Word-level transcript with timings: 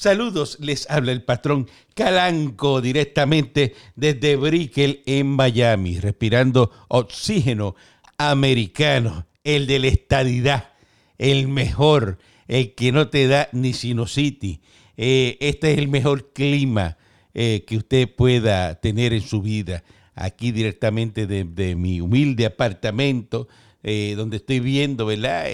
Saludos, 0.00 0.56
les 0.60 0.88
habla 0.88 1.12
el 1.12 1.24
patrón 1.24 1.68
Calanco 1.94 2.80
directamente 2.80 3.74
desde 3.96 4.36
Brickell 4.36 5.02
en 5.04 5.26
Miami, 5.26 6.00
respirando 6.00 6.70
oxígeno 6.88 7.74
americano, 8.16 9.26
el 9.44 9.66
de 9.66 9.78
la 9.78 9.88
estadidad, 9.88 10.70
el 11.18 11.48
mejor, 11.48 12.16
el 12.48 12.74
que 12.74 12.92
no 12.92 13.10
te 13.10 13.28
da 13.28 13.50
ni 13.52 13.74
sinusitis. 13.74 14.60
Eh, 14.96 15.36
este 15.40 15.72
es 15.72 15.78
el 15.78 15.88
mejor 15.88 16.32
clima 16.32 16.96
eh, 17.34 17.66
que 17.66 17.76
usted 17.76 18.08
pueda 18.08 18.80
tener 18.80 19.12
en 19.12 19.20
su 19.20 19.42
vida. 19.42 19.84
Aquí 20.14 20.50
directamente 20.50 21.26
de, 21.26 21.76
mi 21.76 22.00
humilde 22.00 22.46
apartamento, 22.46 23.48
eh, 23.82 24.14
donde 24.16 24.38
estoy 24.38 24.60
viendo, 24.60 25.04
¿verdad? 25.04 25.44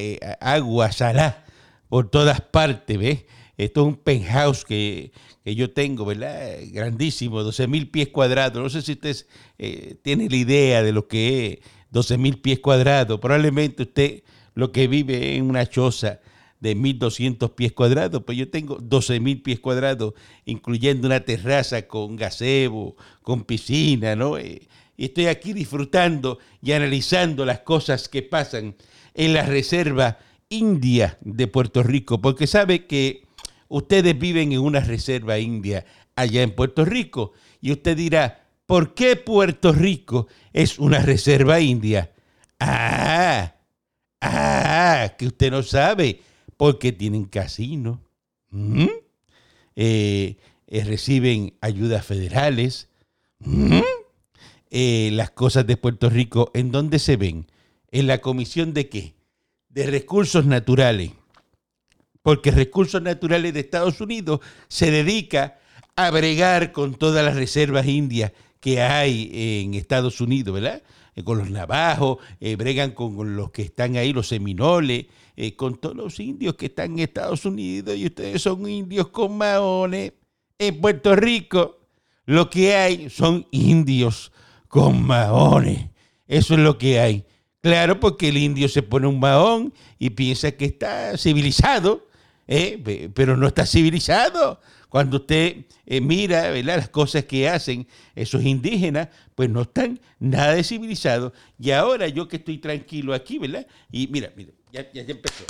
agua 0.41 0.93
salada 0.93 1.47
por 1.89 2.09
todas 2.11 2.41
partes, 2.43 2.97
¿ves? 2.97 3.25
Esto 3.57 3.83
es 3.83 3.87
un 3.87 3.97
penthouse 3.97 4.65
que, 4.65 5.13
yo 5.45 5.71
tengo, 5.71 6.05
¿verdad? 6.05 6.59
Grandísimo, 6.73 7.43
12 7.43 7.69
mil 7.69 7.89
pies 7.89 8.09
cuadrados. 8.09 8.63
No 8.63 8.69
sé 8.69 8.83
si 8.83 8.93
usted 8.93 9.17
eh, 9.59 9.97
tiene 10.03 10.29
la 10.29 10.37
idea 10.37 10.83
de 10.83 10.93
lo 10.93 11.09
que 11.09 11.47
es 11.47 11.59
12 11.91 12.19
mil 12.19 12.39
pies 12.41 12.59
cuadrados. 12.59 13.19
Probablemente 13.21 13.85
usted 13.85 14.23
lo 14.55 14.73
que 14.73 14.89
vive 14.89 15.37
en 15.37 15.49
una 15.49 15.67
choza 15.67 16.21
de 16.61 16.77
1.200 16.77 17.55
pies 17.55 17.73
cuadrados, 17.73 18.23
pues 18.25 18.39
yo 18.39 18.49
tengo 18.49 18.79
12 18.81 19.21
mil 19.21 19.43
pies 19.43 19.61
cuadrados, 19.61 20.15
incluyendo 20.45 21.07
una 21.07 21.21
terraza 21.21 21.87
con 21.87 22.17
gazebo, 22.17 22.97
con 23.23 23.45
piscina, 23.45 24.17
¿no? 24.17 24.39
Eh, 24.39 24.67
y 24.97 25.05
estoy 25.05 25.27
aquí 25.27 25.53
disfrutando 25.53 26.39
y 26.63 26.73
analizando 26.73 27.45
las 27.45 27.61
cosas 27.61 28.09
que 28.09 28.23
pasan 28.23 28.75
en 29.15 29.35
la 29.35 29.45
reserva 29.45 30.19
india 30.49 31.19
de 31.21 31.47
Puerto 31.47 31.83
Rico, 31.83 32.21
porque 32.21 32.47
sabe 32.47 32.87
que 32.87 33.26
ustedes 33.69 34.19
viven 34.19 34.53
en 34.53 34.61
una 34.61 34.81
reserva 34.81 35.39
india 35.39 35.85
allá 36.15 36.43
en 36.43 36.55
Puerto 36.55 36.85
Rico. 36.85 37.33
Y 37.61 37.73
usted 37.73 37.97
dirá, 37.97 38.49
¿por 38.67 38.95
qué 38.95 39.17
Puerto 39.17 39.73
Rico 39.73 40.29
es 40.53 40.79
una 40.79 41.01
reserva 41.01 41.61
india? 41.61 42.13
Ah, 42.59 43.55
ah, 44.21 45.15
que 45.19 45.27
usted 45.27 45.51
no 45.51 45.63
sabe, 45.63 46.21
porque 46.57 46.93
tienen 46.93 47.27
casino. 47.27 48.01
Eh, 49.75 50.37
eh, 50.67 50.85
reciben 50.85 51.55
ayudas 51.61 52.05
federales. 52.07 52.89
Eh, 54.71 55.11
las 55.13 55.31
cosas 55.31 55.67
de 55.67 55.77
Puerto 55.77 56.11
Rico, 56.11 56.51
¿en 56.55 56.73
dónde 56.73 56.99
se 56.99 57.17
ven? 57.17 57.47
¿En 57.91 58.07
la 58.07 58.19
comisión 58.21 58.75
de 58.75 58.89
qué? 58.89 59.15
De 59.69 59.87
recursos 59.87 60.47
naturales 60.47 61.13
porque 62.27 62.51
Recursos 62.51 63.01
Naturales 63.01 63.55
de 63.55 63.61
Estados 63.61 64.01
Unidos 64.01 64.41
se 64.67 64.91
dedica 64.91 65.61
a 65.95 66.11
bregar 66.11 66.73
con 66.73 66.97
todas 66.97 67.25
las 67.25 67.37
reservas 67.37 67.87
indias 67.87 68.33
que 68.59 68.83
hay 68.83 69.31
en 69.33 69.75
Estados 69.75 70.21
Unidos, 70.21 70.53
¿verdad? 70.53 70.83
Eh, 71.15 71.23
con 71.23 71.39
los 71.39 71.51
navajos, 71.51 72.19
eh, 72.41 72.57
bregan 72.57 72.91
con 72.91 73.37
los 73.37 73.53
que 73.53 73.63
están 73.63 73.97
ahí, 73.97 74.13
los 74.13 74.27
seminoles, 74.27 75.07
eh, 75.37 75.55
con 75.55 75.77
todos 75.77 75.95
los 75.95 76.19
indios 76.19 76.57
que 76.57 76.67
están 76.67 76.95
en 76.95 76.99
Estados 76.99 77.45
Unidos 77.45 77.97
y 77.97 78.07
ustedes 78.07 78.43
son 78.43 78.69
indios 78.69 79.07
con 79.07 79.39
maones. 79.39 80.13
En 80.59 80.81
Puerto 80.81 81.15
Rico 81.15 81.79
lo 82.25 82.51
que 82.51 82.75
hay 82.75 83.09
son 83.09 83.47
indios 83.53 84.33
con 84.67 85.01
maones. 85.01 85.91
Eso 86.27 86.55
es 86.55 86.61
lo 86.61 86.77
que 86.77 86.99
hay. 86.99 87.25
Claro, 87.61 88.01
porque 88.01 88.31
el 88.31 88.39
indio 88.39 88.69
se 88.69 88.83
pone 88.83 89.07
un 89.07 89.21
mahón 89.21 89.73
y 90.01 90.11
piensa 90.11 90.51
que 90.51 90.65
está 90.65 91.17
civilizado 91.17 92.07
¿eh? 92.47 93.11
pero 93.15 93.37
no 93.37 93.47
está 93.47 93.67
civilizado. 93.67 94.61
Cuando 94.89 95.19
usted 95.19 95.67
eh, 95.85 96.01
mira 96.01 96.51
las 96.63 96.89
cosas 96.89 97.25
que 97.25 97.49
hacen 97.49 97.87
esos 98.15 98.43
indígenas, 98.45 99.09
pues 99.35 99.51
no 99.51 99.63
están 99.63 100.01
nada 100.19 100.55
de 100.55 100.65
civilizados. 100.65 101.33
Y 101.59 101.73
ahora 101.73 102.09
yo 102.09 102.29
que 102.29 102.37
estoy 102.37 102.59
tranquilo 102.59 103.13
aquí, 103.13 103.39
¿verdad? 103.39 103.67
Y 103.91 104.07
mira, 104.07 104.33
mira, 104.37 104.53
ya, 104.73 104.91
ya, 104.93 105.03
empezó. 105.03 105.45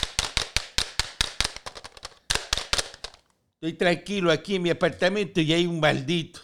Estoy 3.54 3.75
tranquilo 3.75 4.32
aquí 4.32 4.56
en 4.56 4.62
mi 4.62 4.70
apartamento 4.70 5.41
y 5.41 5.53
hay 5.53 5.66
un 5.66 5.81
maldito, 5.81 6.41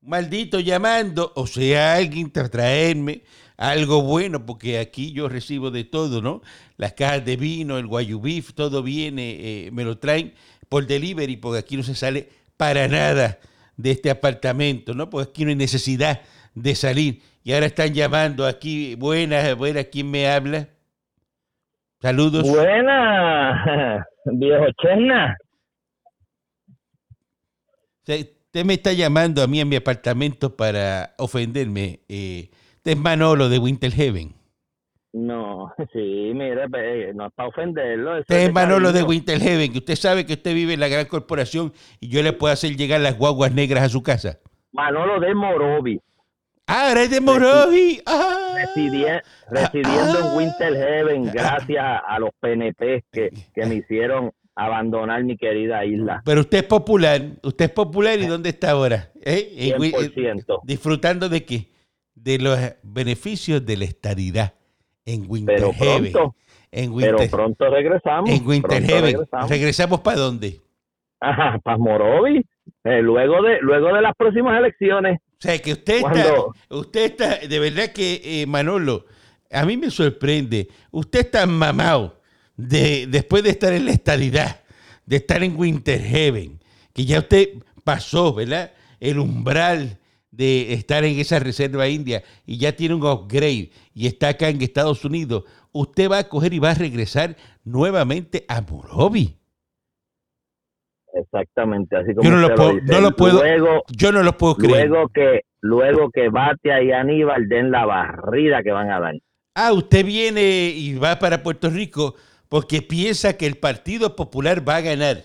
maldito 0.00 0.60
llamando, 0.60 1.32
o 1.34 1.46
sea, 1.46 1.94
alguien 1.94 2.30
a 2.34 2.48
traerme 2.48 3.22
algo 3.62 4.02
bueno, 4.02 4.44
porque 4.44 4.78
aquí 4.80 5.12
yo 5.12 5.28
recibo 5.28 5.70
de 5.70 5.84
todo, 5.84 6.20
¿no? 6.20 6.42
Las 6.76 6.94
cajas 6.94 7.24
de 7.24 7.36
vino, 7.36 7.78
el 7.78 7.86
guayubif, 7.86 8.54
todo 8.54 8.82
viene, 8.82 9.36
eh, 9.38 9.70
me 9.70 9.84
lo 9.84 9.98
traen 9.98 10.34
por 10.68 10.86
delivery, 10.86 11.36
porque 11.36 11.60
aquí 11.60 11.76
no 11.76 11.84
se 11.84 11.94
sale 11.94 12.28
para 12.56 12.88
nada 12.88 13.38
de 13.76 13.92
este 13.92 14.10
apartamento, 14.10 14.94
¿no? 14.94 15.08
Porque 15.08 15.30
aquí 15.30 15.44
no 15.44 15.50
hay 15.50 15.56
necesidad 15.56 16.22
de 16.54 16.74
salir. 16.74 17.22
Y 17.44 17.52
ahora 17.52 17.66
están 17.66 17.94
llamando 17.94 18.46
aquí, 18.46 18.96
buenas, 18.96 19.56
buenas, 19.56 19.86
¿quién 19.92 20.10
me 20.10 20.26
habla? 20.26 20.68
Saludos. 22.00 22.48
Buenas, 22.48 24.04
viejo 24.24 24.66
Chena. 24.82 25.36
Usted 28.00 28.64
me 28.64 28.74
está 28.74 28.92
llamando 28.92 29.40
a 29.40 29.46
mí 29.46 29.60
en 29.60 29.68
mi 29.68 29.76
apartamento 29.76 30.56
para 30.56 31.14
ofenderme. 31.16 32.00
Eh, 32.08 32.50
es 32.90 32.98
Manolo 32.98 33.48
de 33.48 33.58
Winter 33.58 33.92
Heaven. 33.92 34.34
No, 35.12 35.72
sí, 35.92 36.32
mire, 36.34 36.66
no 37.14 37.26
es 37.26 37.32
para 37.34 37.48
ofenderlo. 37.48 38.18
Este 38.18 38.44
es 38.44 38.52
Manolo 38.52 38.92
de 38.92 39.02
Winter 39.02 39.38
Heaven, 39.38 39.72
que 39.72 39.78
usted 39.78 39.96
sabe 39.96 40.26
que 40.26 40.34
usted 40.34 40.54
vive 40.54 40.74
en 40.74 40.80
la 40.80 40.88
gran 40.88 41.06
corporación 41.06 41.72
y 42.00 42.08
yo 42.08 42.22
le 42.22 42.32
puedo 42.32 42.52
hacer 42.52 42.76
llegar 42.76 43.00
las 43.00 43.18
guaguas 43.18 43.52
negras 43.52 43.84
a 43.84 43.88
su 43.88 44.02
casa. 44.02 44.38
Manolo 44.72 45.20
de 45.20 45.34
Morovi. 45.34 46.00
Ah, 46.66 46.92
eres 46.92 47.10
de 47.10 47.20
Morovi. 47.20 48.00
Ah. 48.06 48.54
residiendo 49.50 50.18
en 50.18 50.36
Winter 50.36 50.74
Heaven, 50.74 51.24
gracias 51.32 51.84
a 52.06 52.18
los 52.18 52.30
PNP 52.40 53.04
que, 53.12 53.30
que 53.54 53.66
me 53.66 53.76
hicieron 53.76 54.32
abandonar 54.54 55.22
mi 55.24 55.36
querida 55.36 55.84
isla. 55.84 56.22
Pero 56.24 56.40
usted 56.40 56.58
es 56.58 56.64
popular, 56.64 57.20
usted 57.42 57.66
es 57.66 57.70
popular 57.70 58.18
y 58.18 58.26
¿dónde 58.26 58.50
está 58.50 58.70
ahora? 58.70 59.10
¿Eh? 59.22 59.74
100%. 59.76 60.60
¿Disfrutando 60.64 61.28
de 61.28 61.44
qué? 61.44 61.68
De 62.22 62.38
los 62.38 62.58
beneficios 62.82 63.64
de 63.64 63.76
la 63.76 63.84
estadidad 63.84 64.54
en 65.04 65.24
Winter 65.28 65.56
pero 65.56 65.72
pronto, 65.72 66.36
pero 66.70 67.18
pronto 67.30 67.70
regresamos. 67.70 68.30
En 68.30 68.46
Winter 68.46 68.82
Regresamos. 69.48 70.00
para 70.00 70.16
dónde? 70.18 70.60
Ajá, 71.20 71.58
para 71.62 71.76
Morovi. 71.76 72.46
Eh, 72.84 73.02
luego 73.02 73.42
de 73.42 73.60
luego 73.60 73.92
de 73.92 74.02
las 74.02 74.14
próximas 74.16 74.58
elecciones. 74.58 75.18
O 75.20 75.42
sea, 75.42 75.58
que 75.58 75.72
usted 75.72 75.96
está, 75.96 76.34
usted 76.70 77.04
está, 77.04 77.36
de 77.38 77.58
verdad 77.58 77.88
que 77.92 78.20
eh, 78.24 78.46
Manolo, 78.46 79.06
a 79.50 79.64
mí 79.64 79.76
me 79.76 79.90
sorprende. 79.90 80.68
Usted 80.92 81.20
está 81.20 81.46
mamado 81.46 82.20
de, 82.56 83.08
después 83.08 83.42
de 83.42 83.50
estar 83.50 83.72
en 83.72 83.86
la 83.86 83.92
estadidad, 83.92 84.60
de 85.04 85.16
estar 85.16 85.42
en 85.42 85.56
Winter 85.56 86.00
Heaven, 86.00 86.60
que 86.92 87.04
ya 87.04 87.18
usted 87.18 87.48
pasó, 87.82 88.32
¿verdad? 88.32 88.72
El 89.00 89.18
umbral 89.18 89.98
de 90.32 90.72
estar 90.72 91.04
en 91.04 91.18
esa 91.20 91.38
reserva 91.38 91.86
india 91.86 92.22
y 92.46 92.58
ya 92.58 92.72
tiene 92.72 92.94
un 92.94 93.06
upgrade 93.06 93.70
y 93.94 94.06
está 94.06 94.30
acá 94.30 94.48
en 94.48 94.60
Estados 94.60 95.04
Unidos, 95.04 95.44
usted 95.72 96.10
va 96.10 96.18
a 96.18 96.28
coger 96.28 96.54
y 96.54 96.58
va 96.58 96.70
a 96.70 96.74
regresar 96.74 97.36
nuevamente 97.64 98.44
a 98.48 98.60
Morovi. 98.62 99.38
Exactamente, 101.14 101.94
así 101.94 102.14
como 102.14 102.28
yo 102.28 102.34
no 102.34 102.48
lo, 102.48 102.54
puedo, 102.54 102.80
no 102.80 103.00
lo 103.00 103.14
puedo, 103.14 103.42
yo 103.90 104.12
no 104.12 104.22
lo 104.22 104.32
puedo 104.32 104.56
creer. 104.56 104.88
Luego 104.88 105.08
que, 105.08 105.42
luego 105.60 106.10
que 106.10 106.30
Batia 106.30 106.82
y 106.82 106.90
Aníbal 106.90 107.48
den 107.48 107.70
la 107.70 107.84
barrida 107.84 108.62
que 108.62 108.72
van 108.72 108.90
a 108.90 108.98
dar. 108.98 109.14
Ah, 109.54 109.74
usted 109.74 110.06
viene 110.06 110.72
y 110.74 110.94
va 110.94 111.18
para 111.18 111.42
Puerto 111.42 111.68
Rico 111.68 112.14
porque 112.48 112.80
piensa 112.80 113.36
que 113.36 113.46
el 113.46 113.56
Partido 113.56 114.16
Popular 114.16 114.66
va 114.66 114.76
a 114.76 114.80
ganar. 114.80 115.18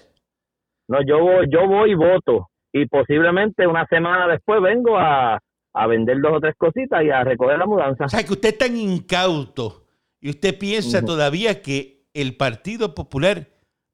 No, 0.89 1.00
yo 1.06 1.18
yo 1.50 1.66
voy 1.66 1.91
y 1.91 1.95
voto 1.95 2.50
y 2.81 2.88
posiblemente 2.88 3.68
una 3.68 3.85
semana 3.88 4.27
después 4.27 4.62
vengo 4.62 4.97
a, 4.97 5.41
vender 5.88 6.19
dos 6.21 6.33
o 6.33 6.39
tres 6.39 6.56
cositas 6.57 7.03
y 7.03 7.12
a 7.12 7.24
recoger 7.24 7.59
la 7.59 7.68
mudanza. 7.68 8.06
O 8.06 8.09
sea, 8.09 8.24
que 8.24 8.33
usted 8.33 8.50
es 8.50 8.57
tan 8.57 8.75
incauto 8.75 9.85
y 10.19 10.31
usted 10.31 10.57
piensa 10.57 11.06
todavía 11.06 11.62
que 11.62 12.07
el 12.13 12.35
Partido 12.35 12.95
Popular 12.95 13.47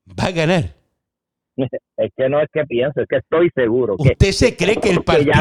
va 0.07 0.27
a 0.27 0.31
ganar. 0.31 0.63
Es 1.95 2.11
que 2.17 2.27
no 2.27 2.41
es 2.41 2.49
que 2.51 2.63
pienso, 2.65 2.99
es 2.99 3.07
que 3.07 3.17
estoy 3.17 3.51
seguro. 3.53 3.95
¿Usted 3.99 4.31
se 4.31 4.57
cree 4.57 4.77
que 4.77 4.89
el 4.89 5.03
partido... 5.03 5.31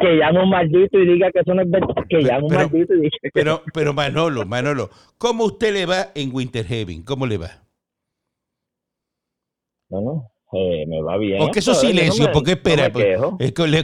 Que 0.00 0.16
llame, 0.16 0.40
un 0.40 0.50
maldito 0.50 0.98
y 0.98 1.06
diga 1.06 1.32
que 1.32 1.40
eso 1.40 1.52
no 1.52 1.62
es 1.62 1.68
verdad. 1.68 1.88
Que 2.08 2.22
llame 2.22 2.44
un 2.44 2.54
maldito 2.54 2.94
y 2.94 3.00
diga 3.00 3.18
que... 3.20 3.30
Pero, 3.34 3.62
pero 3.74 3.92
Manolo, 3.92 4.46
Manolo, 4.46 4.88
¿cómo 5.18 5.44
usted 5.44 5.72
le 5.72 5.84
va 5.84 6.12
en 6.14 6.30
Winter 6.32 6.64
Heaven? 6.64 7.02
¿Cómo 7.02 7.26
le 7.26 7.38
va? 7.38 7.50
Bueno, 9.88 10.30
eh, 10.52 10.86
me 10.86 11.02
va 11.02 11.16
bien. 11.18 11.38
Porque 11.38 11.58
eso 11.58 11.74
silencio, 11.74 12.30
porque 12.32 12.52
espera. 12.52 12.92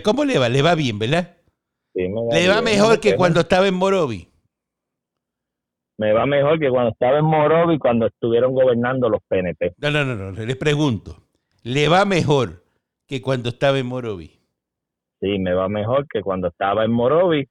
¿Cómo 0.03 0.25
le 0.25 0.39
va? 0.39 0.49
Le 0.49 0.63
va 0.63 0.75
bien, 0.75 0.99
¿verdad? 0.99 1.37
le 1.95 2.49
va 2.49 2.63
mejor 2.63 3.01
que 3.01 3.17
cuando 3.17 3.41
estaba 3.41 3.69
en 3.69 3.75
Morovi. 3.75 4.29
Me 5.99 6.13
va 6.13 6.27
mejor 6.27 6.59
que 6.59 6.71
cuando 6.71 6.91
estaba 6.91 7.19
en 7.19 7.25
Morovi 7.25 7.79
cuando 7.79 8.07
estuvieron 8.07 8.55
gobernando 8.55 9.09
los 9.09 9.21
PNP. 9.29 9.75
No, 9.79 9.91
no, 9.91 10.05
no, 10.05 10.17
no, 10.17 10.33
les 10.33 10.57
pregunto. 10.57 11.17
¿Le 11.63 11.89
va 11.89 12.05
mejor 12.05 12.63
que 13.13 13.21
cuando 13.21 13.51
estaba 13.51 13.79
en 13.79 13.87
Morovi. 13.87 14.41
Sí, 15.21 15.39
me 15.39 15.53
va 15.53 15.69
mejor 15.69 16.07
que 16.09 16.23
cuando 16.23 16.49
estaba 16.49 16.83
en 16.87 16.93
Morovi 16.93 17.47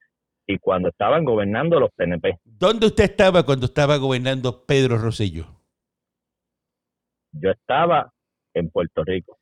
y 0.47 0.57
cuando 0.57 0.89
estaban 0.89 1.23
gobernando 1.23 1.79
los 1.79 1.91
PNP. 1.91 2.39
¿Dónde 2.43 2.87
usted 2.87 3.03
estaba 3.03 3.43
cuando 3.43 3.67
estaba 3.67 3.97
gobernando 3.97 4.65
Pedro 4.65 4.97
Rosselló? 4.97 5.45
Yo 7.33 7.51
estaba 7.51 8.11
en 8.53 8.69
Puerto 8.69 9.03
Rico. 9.03 9.37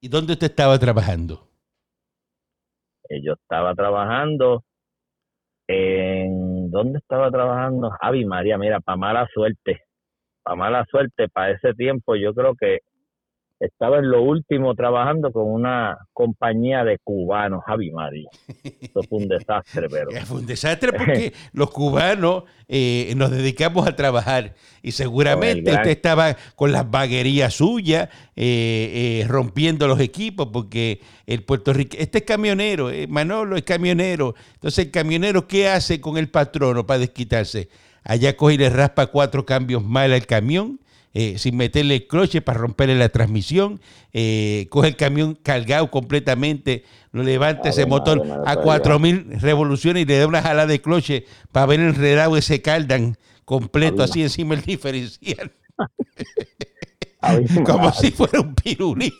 ¿Y 0.00 0.08
dónde 0.08 0.34
usted 0.34 0.48
estaba 0.48 0.78
trabajando? 0.78 1.48
Eh, 3.08 3.22
yo 3.22 3.34
estaba 3.34 3.74
trabajando 3.74 4.64
en... 5.66 6.70
¿Dónde 6.70 6.98
estaba 6.98 7.30
trabajando? 7.30 7.90
Javi 8.00 8.24
María, 8.24 8.58
mira, 8.58 8.80
para 8.80 8.96
mala 8.96 9.28
suerte. 9.32 9.82
Para 10.42 10.56
mala 10.56 10.84
suerte, 10.90 11.28
para 11.28 11.52
ese 11.52 11.74
tiempo 11.74 12.16
yo 12.16 12.34
creo 12.34 12.54
que 12.54 12.80
estaba 13.60 13.98
en 13.98 14.10
lo 14.10 14.22
último 14.22 14.74
trabajando 14.74 15.32
con 15.32 15.50
una 15.50 15.96
compañía 16.12 16.84
de 16.84 16.98
cubanos, 17.02 17.62
Javi 17.66 17.90
María. 17.90 18.28
Eso 18.62 19.02
fue 19.08 19.18
un 19.18 19.28
desastre, 19.28 19.88
pero... 19.88 20.10
Fue 20.26 20.38
un 20.38 20.46
desastre 20.46 20.92
porque 20.92 21.32
los 21.52 21.70
cubanos 21.70 22.44
eh, 22.68 23.12
nos 23.16 23.30
dedicamos 23.30 23.86
a 23.86 23.96
trabajar 23.96 24.54
y 24.82 24.92
seguramente 24.92 25.72
usted 25.72 25.90
estaba 25.90 26.36
con 26.54 26.72
las 26.72 26.90
vaguerías 26.90 27.54
suyas, 27.54 28.08
eh, 28.36 29.22
eh, 29.22 29.26
rompiendo 29.26 29.88
los 29.88 30.00
equipos, 30.00 30.48
porque 30.52 31.00
el 31.26 31.42
puertorriqueño, 31.42 32.02
este 32.02 32.18
es 32.18 32.24
camionero, 32.24 32.90
Manolo 33.08 33.56
es 33.56 33.62
camionero. 33.62 34.34
Entonces, 34.54 34.86
¿el 34.86 34.90
camionero 34.90 35.48
qué 35.48 35.68
hace 35.68 36.00
con 36.00 36.18
el 36.18 36.28
patrono 36.28 36.86
para 36.86 37.00
desquitarse? 37.00 37.68
Allá 38.04 38.36
coge 38.36 38.54
y 38.54 38.58
le 38.58 38.70
raspa 38.70 39.06
cuatro 39.06 39.44
cambios 39.44 39.82
mal 39.82 40.12
al 40.12 40.26
camión 40.26 40.78
eh, 41.14 41.38
sin 41.38 41.56
meterle 41.56 41.94
el 41.94 42.06
cloche 42.06 42.42
para 42.42 42.58
romperle 42.58 42.96
la 42.96 43.08
transmisión, 43.08 43.80
eh, 44.12 44.66
coge 44.70 44.88
el 44.88 44.96
camión 44.96 45.34
cargado 45.34 45.90
completamente, 45.90 46.84
lo 47.12 47.22
levanta 47.22 47.70
ese 47.70 47.86
motor 47.86 48.22
a 48.46 48.56
4.000 48.56 49.40
revoluciones 49.40 50.02
y 50.02 50.06
le 50.06 50.18
da 50.18 50.26
una 50.26 50.42
jala 50.42 50.66
de 50.66 50.80
cloche 50.80 51.24
para 51.52 51.66
ver 51.66 51.80
enredado 51.80 52.36
ese 52.36 52.62
cardan 52.62 53.16
completo 53.44 54.02
así 54.02 54.22
encima 54.22 54.54
del 54.54 54.64
diferencial. 54.64 55.52
Como 57.64 57.92
si 57.92 58.10
fuera 58.10 58.40
un 58.40 58.54
pirulí. 58.54 59.12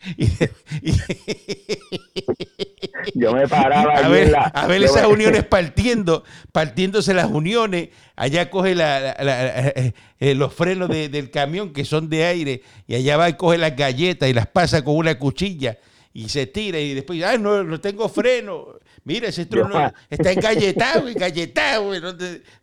yo 3.14 3.34
me 3.34 3.46
paraba 3.46 3.98
a 3.98 4.08
ver, 4.08 4.34
a 4.34 4.66
ver 4.66 4.82
esas 4.82 5.06
uniones 5.06 5.44
partiendo, 5.44 6.24
partiéndose 6.52 7.12
las 7.12 7.30
uniones. 7.30 7.90
Allá 8.16 8.50
coge 8.50 8.74
eh, 8.78 9.92
eh, 10.20 10.34
los 10.34 10.54
frenos 10.54 10.88
del 10.88 11.30
camión 11.30 11.72
que 11.72 11.84
son 11.84 12.08
de 12.08 12.24
aire 12.24 12.62
y 12.86 12.94
allá 12.94 13.18
va 13.18 13.28
y 13.28 13.34
coge 13.34 13.58
las 13.58 13.76
galletas 13.76 14.28
y 14.28 14.32
las 14.32 14.46
pasa 14.46 14.82
con 14.82 14.96
una 14.96 15.18
cuchilla 15.18 15.78
y 16.12 16.28
se 16.28 16.46
tira 16.46 16.78
y 16.78 16.94
después, 16.94 17.22
ah, 17.22 17.38
no, 17.38 17.62
no 17.62 17.80
tengo 17.80 18.08
freno. 18.08 18.78
Mira, 19.04 19.28
ese 19.28 19.46
trono 19.46 19.92
está 20.08 20.32
engalletado, 20.32 21.08
engalletado. 21.08 21.92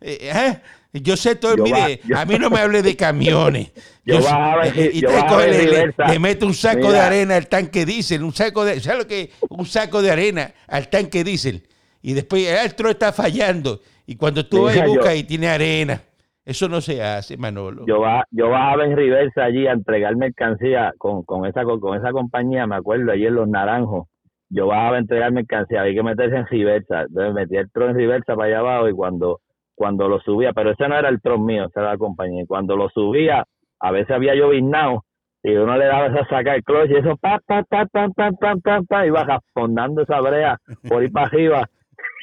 Eh. 0.00 0.60
Yo 0.92 1.16
sé 1.16 1.36
todo, 1.36 1.56
mire, 1.56 2.00
a 2.14 2.24
mí 2.24 2.38
no 2.38 2.48
me 2.48 2.58
hable 2.58 2.82
de 2.82 2.96
camiones. 2.96 3.72
Yo, 4.04 4.22
bajaba 4.22 4.66
y, 4.68 5.02
yo 5.02 5.10
le, 5.40 5.92
le, 5.94 6.18
mete 6.18 6.46
un 6.46 6.54
saco 6.54 6.90
de 6.90 6.98
arena 6.98 7.36
al 7.36 7.46
tanque 7.46 7.84
diésel, 7.84 8.22
un 8.22 8.32
saco 8.32 8.64
de, 8.64 8.80
¿sabes 8.80 9.00
lo 9.00 9.06
que? 9.06 9.32
Un 9.50 9.66
saco 9.66 10.00
de 10.00 10.10
arena 10.10 10.50
al 10.66 10.88
tanque 10.88 11.22
diésel. 11.22 11.62
Y 12.00 12.14
después 12.14 12.48
el 12.48 12.74
tro 12.74 12.88
está 12.88 13.12
fallando. 13.12 13.82
Y 14.06 14.16
cuando 14.16 14.46
tú 14.46 14.62
vas 14.62 14.76
y 14.76 14.80
buscas 14.80 15.14
y 15.14 15.24
tiene 15.24 15.48
arena. 15.48 16.00
Eso 16.48 16.66
no 16.66 16.80
se 16.80 17.02
hace, 17.02 17.36
Manolo. 17.36 17.84
Yo, 17.86 18.00
va, 18.00 18.24
yo 18.30 18.48
bajaba 18.48 18.86
en 18.86 18.96
reversa 18.96 19.44
allí 19.44 19.66
a 19.66 19.72
entregar 19.72 20.16
mercancía 20.16 20.94
con, 20.96 21.22
con, 21.22 21.44
esa, 21.44 21.62
con, 21.64 21.98
esa 21.98 22.10
compañía, 22.12 22.66
me 22.66 22.76
acuerdo, 22.76 23.12
allí 23.12 23.26
en 23.26 23.34
Los 23.34 23.48
Naranjos. 23.48 24.08
Yo 24.50 24.66
bajaba 24.66 24.96
a 24.96 25.00
entregar 25.00 25.32
mercancía, 25.32 25.82
había 25.82 25.94
que 25.94 26.02
meterse 26.02 26.36
en 26.36 26.46
reversa. 26.46 27.02
Entonces 27.02 27.34
metí 27.34 27.56
el 27.56 27.70
tro 27.70 27.88
en 27.88 27.96
reversa 27.96 28.34
para 28.34 28.48
allá 28.48 28.58
abajo 28.60 28.88
y 28.88 28.92
cuando 28.92 29.40
cuando 29.78 30.08
lo 30.08 30.20
subía, 30.20 30.52
pero 30.52 30.72
ese 30.72 30.88
no 30.88 30.98
era 30.98 31.08
el 31.08 31.22
tron 31.22 31.46
mío, 31.46 31.66
esa 31.66 31.80
era 31.80 31.92
la 31.92 31.98
compañía. 31.98 32.42
Y 32.42 32.46
cuando 32.46 32.76
lo 32.76 32.90
subía, 32.90 33.46
a 33.78 33.90
veces 33.92 34.10
había 34.10 34.34
lloviznado 34.34 35.04
y 35.42 35.52
uno 35.52 35.78
le 35.78 35.86
daba 35.86 36.08
esa 36.08 36.28
saca 36.28 36.56
el 36.56 36.64
clutch 36.64 36.90
y 36.90 36.96
eso 36.96 37.16
pa 37.16 37.38
pa 37.46 37.62
pa 37.62 37.86
pa 37.86 38.08
pa 38.08 38.32
pa 38.32 38.56
pa, 38.56 38.82
pa 38.82 39.06
iba 39.06 39.22
raspondando 39.22 40.02
esa 40.02 40.20
brea 40.20 40.58
por 40.88 41.04
ir 41.04 41.12
para 41.12 41.26
arriba. 41.26 41.70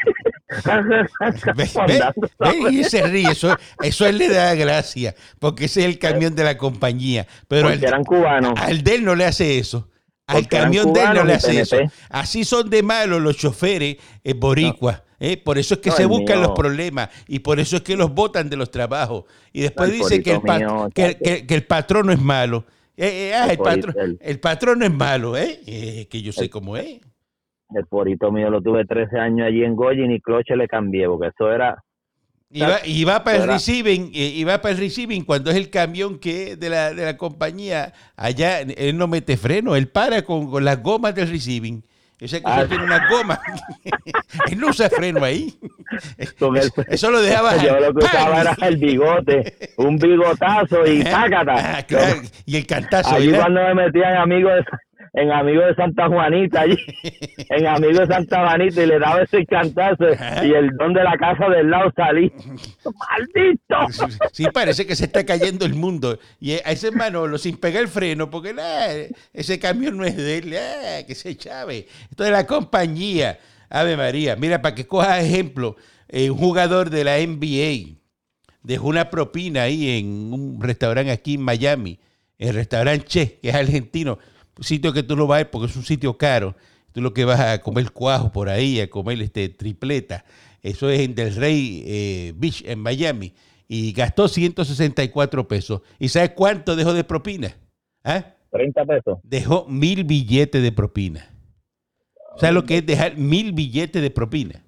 y 2.72 2.84
se 2.84 3.08
ríe, 3.08 3.32
eso, 3.32 3.56
eso 3.82 4.06
él 4.06 4.18
le 4.18 4.30
da 4.30 4.54
gracia, 4.54 5.16
porque 5.40 5.66
ese 5.66 5.82
es 5.82 5.88
el 5.88 5.98
camión 5.98 6.36
de 6.36 6.44
la 6.44 6.58
compañía. 6.58 7.26
Pero 7.48 7.70
al, 7.70 7.84
eran 7.84 8.04
cubanos. 8.04 8.54
al 8.58 8.84
de 8.84 8.96
él 8.96 9.06
no 9.06 9.16
le 9.16 9.26
hace 9.26 9.58
eso. 9.58 9.90
Al 10.28 10.48
camión 10.48 10.92
de 10.94 11.02
él 11.02 11.14
no 11.14 11.24
le 11.24 11.34
hace 11.34 11.60
eso. 11.60 11.78
Así 12.10 12.44
son 12.46 12.70
de 12.70 12.82
malos 12.82 13.22
los 13.22 13.38
choferes 13.38 13.98
eh, 14.24 14.34
boricuas. 14.34 15.04
¿eh? 15.20 15.38
Por 15.38 15.58
eso 15.58 15.76
es 15.76 15.80
que 15.82 15.92
se 15.92 16.06
buscan 16.06 16.42
los 16.42 16.52
problemas 16.52 17.10
y 17.28 17.40
por 17.40 17.60
eso 17.60 17.78
es 17.78 17.82
que 17.84 17.96
los 17.96 18.14
botan 18.14 18.50
de 18.50 18.58
los 18.58 18.72
trabajos. 18.72 19.26
Y 19.54 19.62
después 19.62 19.92
dicen 19.92 20.24
que 20.24 20.32
el, 20.34 21.18
que, 21.20 21.56
el 21.56 21.64
patrón 21.66 22.08
no 22.08 22.14
es 22.14 22.22
malo. 22.22 22.66
Eh, 22.98 23.30
eh, 23.30 23.34
ah, 23.36 23.48
el, 23.52 23.58
patrón, 23.58 24.18
el 24.22 24.40
patrón 24.40 24.80
no 24.80 24.86
es 24.86 24.94
malo, 24.94 25.38
¿eh? 25.38 26.08
que 26.10 26.22
yo 26.22 26.32
sé 26.32 26.50
cómo 26.50 26.78
es. 26.78 27.02
El 27.74 27.86
porito 27.88 28.32
mío 28.32 28.50
lo 28.50 28.62
tuve 28.62 28.86
13 28.86 29.18
años 29.18 29.48
allí 29.48 29.64
en 29.64 29.76
Goya 29.76 30.06
y 30.06 30.08
ni 30.08 30.22
cloche 30.22 30.56
le 30.56 30.68
cambié, 30.68 31.08
porque 31.08 31.28
eso 31.28 31.52
era... 31.52 31.84
Y 32.52 33.04
va, 33.04 33.24
para 33.24 33.38
el 33.38 33.48
receiving, 33.48 34.12
y 34.14 34.44
va 34.44 34.62
para 34.62 34.74
el 34.74 34.78
receiving 34.78 35.26
cuando 35.26 35.52
es 35.52 35.58
el 35.58 35.70
camión 35.70 36.20
que 36.20 36.56
de 36.56 36.70
la, 36.70 36.94
de 36.94 37.04
la 37.04 37.18
compañía, 37.18 37.94
allá 38.16 38.62
él 38.62 38.98
no 38.98 39.08
mete 39.08 39.36
freno, 39.36 39.76
él 39.76 39.90
para 39.90 40.22
con, 40.22 40.50
con 40.50 40.64
las 40.64 40.82
gomas 40.82 41.16
del 41.16 41.30
receiving 41.30 41.84
ese 42.20 42.42
que 42.42 42.50
ah. 42.50 42.66
tiene 42.68 42.84
una 42.84 43.10
goma. 43.10 43.40
Él 44.50 44.60
no 44.60 44.70
usa 44.70 44.90
freno 44.90 45.24
ahí. 45.24 45.54
Eso 46.88 47.12
lo 47.12 47.22
dejaba. 47.22 47.58
Yo 47.58 47.78
lo 47.78 47.94
que 47.94 48.06
usaba 48.06 48.42
era 48.42 48.58
el 48.62 48.78
bigote. 48.78 49.74
Un 49.78 49.98
bigotazo 49.98 50.86
y 50.86 51.04
tácata. 51.04 51.80
Ah, 51.80 51.86
y 52.46 52.56
el 52.56 52.66
cantazo. 52.66 53.16
Ahí 53.16 53.32
cuando 53.32 53.62
me 53.62 53.76
metían 53.76 54.16
amigos 54.16 54.54
de, 54.54 54.64
en 55.16 55.32
Amigo 55.32 55.62
de 55.62 55.74
Santa 55.76 56.08
Juanita, 56.08 56.62
allí, 56.62 56.78
en 57.50 57.68
Amigo 57.68 58.02
de 58.02 58.08
Santa 58.08 58.46
Juanita, 58.46 58.84
y 58.84 58.86
le 58.86 59.00
daba 59.00 59.22
ese 59.22 59.46
cantazo, 59.46 60.04
y 60.44 60.54
el 60.54 60.70
don 60.78 60.94
de 60.94 61.04
la 61.04 61.18
casa 61.18 61.48
del 61.48 61.70
lado 61.70 61.92
salí. 61.96 62.32
¡Maldito! 62.84 64.10
Sí, 64.34 64.46
parece 64.54 64.86
que 64.86 64.96
se 64.96 65.06
está 65.06 65.26
cayendo 65.26 65.66
el 65.66 65.74
mundo. 65.74 66.20
Y 66.40 66.54
a 66.54 66.72
ese 66.72 66.92
Manolo, 66.92 67.38
sin 67.38 67.58
pegar 67.58 67.84
el 67.84 67.88
freno, 67.88 68.30
porque 68.30 68.54
ese 69.34 69.58
camión 69.58 69.98
no 69.98 70.04
es 70.04 70.18
de 70.18 70.38
él, 70.38 70.56
que 71.08 71.16
se 71.16 71.36
chave. 71.38 71.88
Esto 72.10 72.26
es 72.26 72.32
la 72.32 72.46
compañía. 72.46 73.40
Ave 73.70 73.96
María, 73.98 74.36
mira, 74.36 74.62
para 74.62 74.76
que 74.76 74.86
coja 74.86 75.20
ejemplo, 75.20 75.76
eh, 76.10 76.30
un 76.30 76.38
jugador 76.38 76.90
de 76.90 77.04
la 77.04 77.18
NBA 77.18 77.98
dejó 78.62 78.88
una 78.88 79.10
propina 79.10 79.64
ahí 79.64 79.98
en 79.98 80.34
un 80.34 80.62
restaurante 80.62 81.12
aquí 81.12 81.36
en 81.36 81.42
Miami, 81.42 82.00
el 82.38 82.54
restaurante 82.54 83.06
Che, 83.06 83.40
que 83.42 83.50
es 83.50 83.56
argentino 83.56 84.20
sitio 84.62 84.94
que 84.94 85.04
tú 85.04 85.16
no 85.16 85.28
vas 85.28 85.38
a 85.38 85.42
ir 85.42 85.50
porque 85.50 85.68
es 85.68 85.76
un 85.76 85.84
sitio 85.84 86.18
caro. 86.18 86.56
Tú 86.92 87.02
lo 87.02 87.14
que 87.14 87.26
vas 87.26 87.40
a 87.40 87.62
comer 87.62 87.92
cuajo 87.92 88.32
por 88.32 88.50
ahí, 88.50 88.80
a 88.80 88.90
comer 88.90 89.22
este 89.22 89.50
tripleta. 89.50 90.24
Eso 90.62 90.90
es 90.90 91.02
en 91.02 91.14
Del 91.14 91.36
Rey 91.36 91.84
eh, 91.86 92.34
Beach, 92.36 92.64
en 92.66 92.80
Miami. 92.80 93.34
Y 93.68 93.92
gastó 93.92 94.28
164 94.28 95.48
pesos. 95.48 95.82
¿Y 96.00 96.10
sabes 96.10 96.32
cuánto 96.32 96.76
dejó 96.76 96.94
de 96.94 97.04
propina? 97.04 97.56
¿Ah? 98.04 98.34
30 98.52 98.86
pesos. 98.86 99.20
Dejó 99.24 99.66
mil 99.68 100.06
billetes 100.06 100.62
de 100.62 100.72
propina. 100.72 101.30
¿Sabes 102.38 102.54
lo 102.54 102.66
que 102.66 102.78
es 102.78 102.86
dejar 102.86 103.18
mil 103.18 103.52
billetes 103.52 104.02
de 104.02 104.10
propina? 104.10 104.64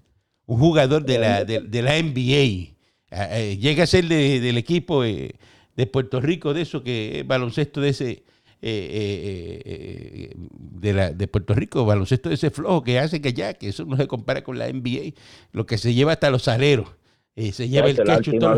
Un 0.46 0.60
jugador 0.60 1.06
de 1.06 1.20
la, 1.20 1.46
de, 1.46 1.82
la 1.82 2.02
NBA. 2.02 2.76
Ah, 3.12 3.40
eh, 3.40 3.58
llega 3.58 3.84
a 3.84 3.88
ser 3.88 4.06
del 4.06 4.58
equipo 4.58 5.04
eh, 5.04 5.36
de 5.76 5.88
Puerto 5.88 6.20
Rico, 6.20 6.54
de 6.54 6.62
eso 6.62 6.84
que 6.84 7.20
es 7.20 7.28
baloncesto 7.28 7.80
de 7.80 7.90
ese 7.90 8.24
eh, 8.60 8.90
eh, 8.92 9.62
eh, 9.66 10.34
de, 10.36 10.94
la, 10.94 11.12
de 11.12 11.28
Puerto 11.28 11.54
Rico, 11.54 11.86
baloncesto 11.86 12.30
de 12.30 12.36
ese 12.36 12.50
flojo 12.50 12.84
que 12.84 12.98
hace 12.98 13.22
que 13.22 13.32
ya, 13.32 13.54
que 13.54 13.68
eso 13.68 13.86
no 13.86 13.96
se 13.98 14.08
compara 14.08 14.44
con 14.44 14.58
la 14.58 14.68
NBA, 14.68 15.14
lo 15.52 15.68
que 15.68 15.78
se 15.78 15.94
lleva 15.94 16.14
hasta 16.14 16.32
los 16.32 16.48
aleros, 16.48 16.96
se 17.36 17.70
lleva 17.70 17.88
el 17.88 17.98
cacho, 17.98 18.32
todo, 18.40 18.56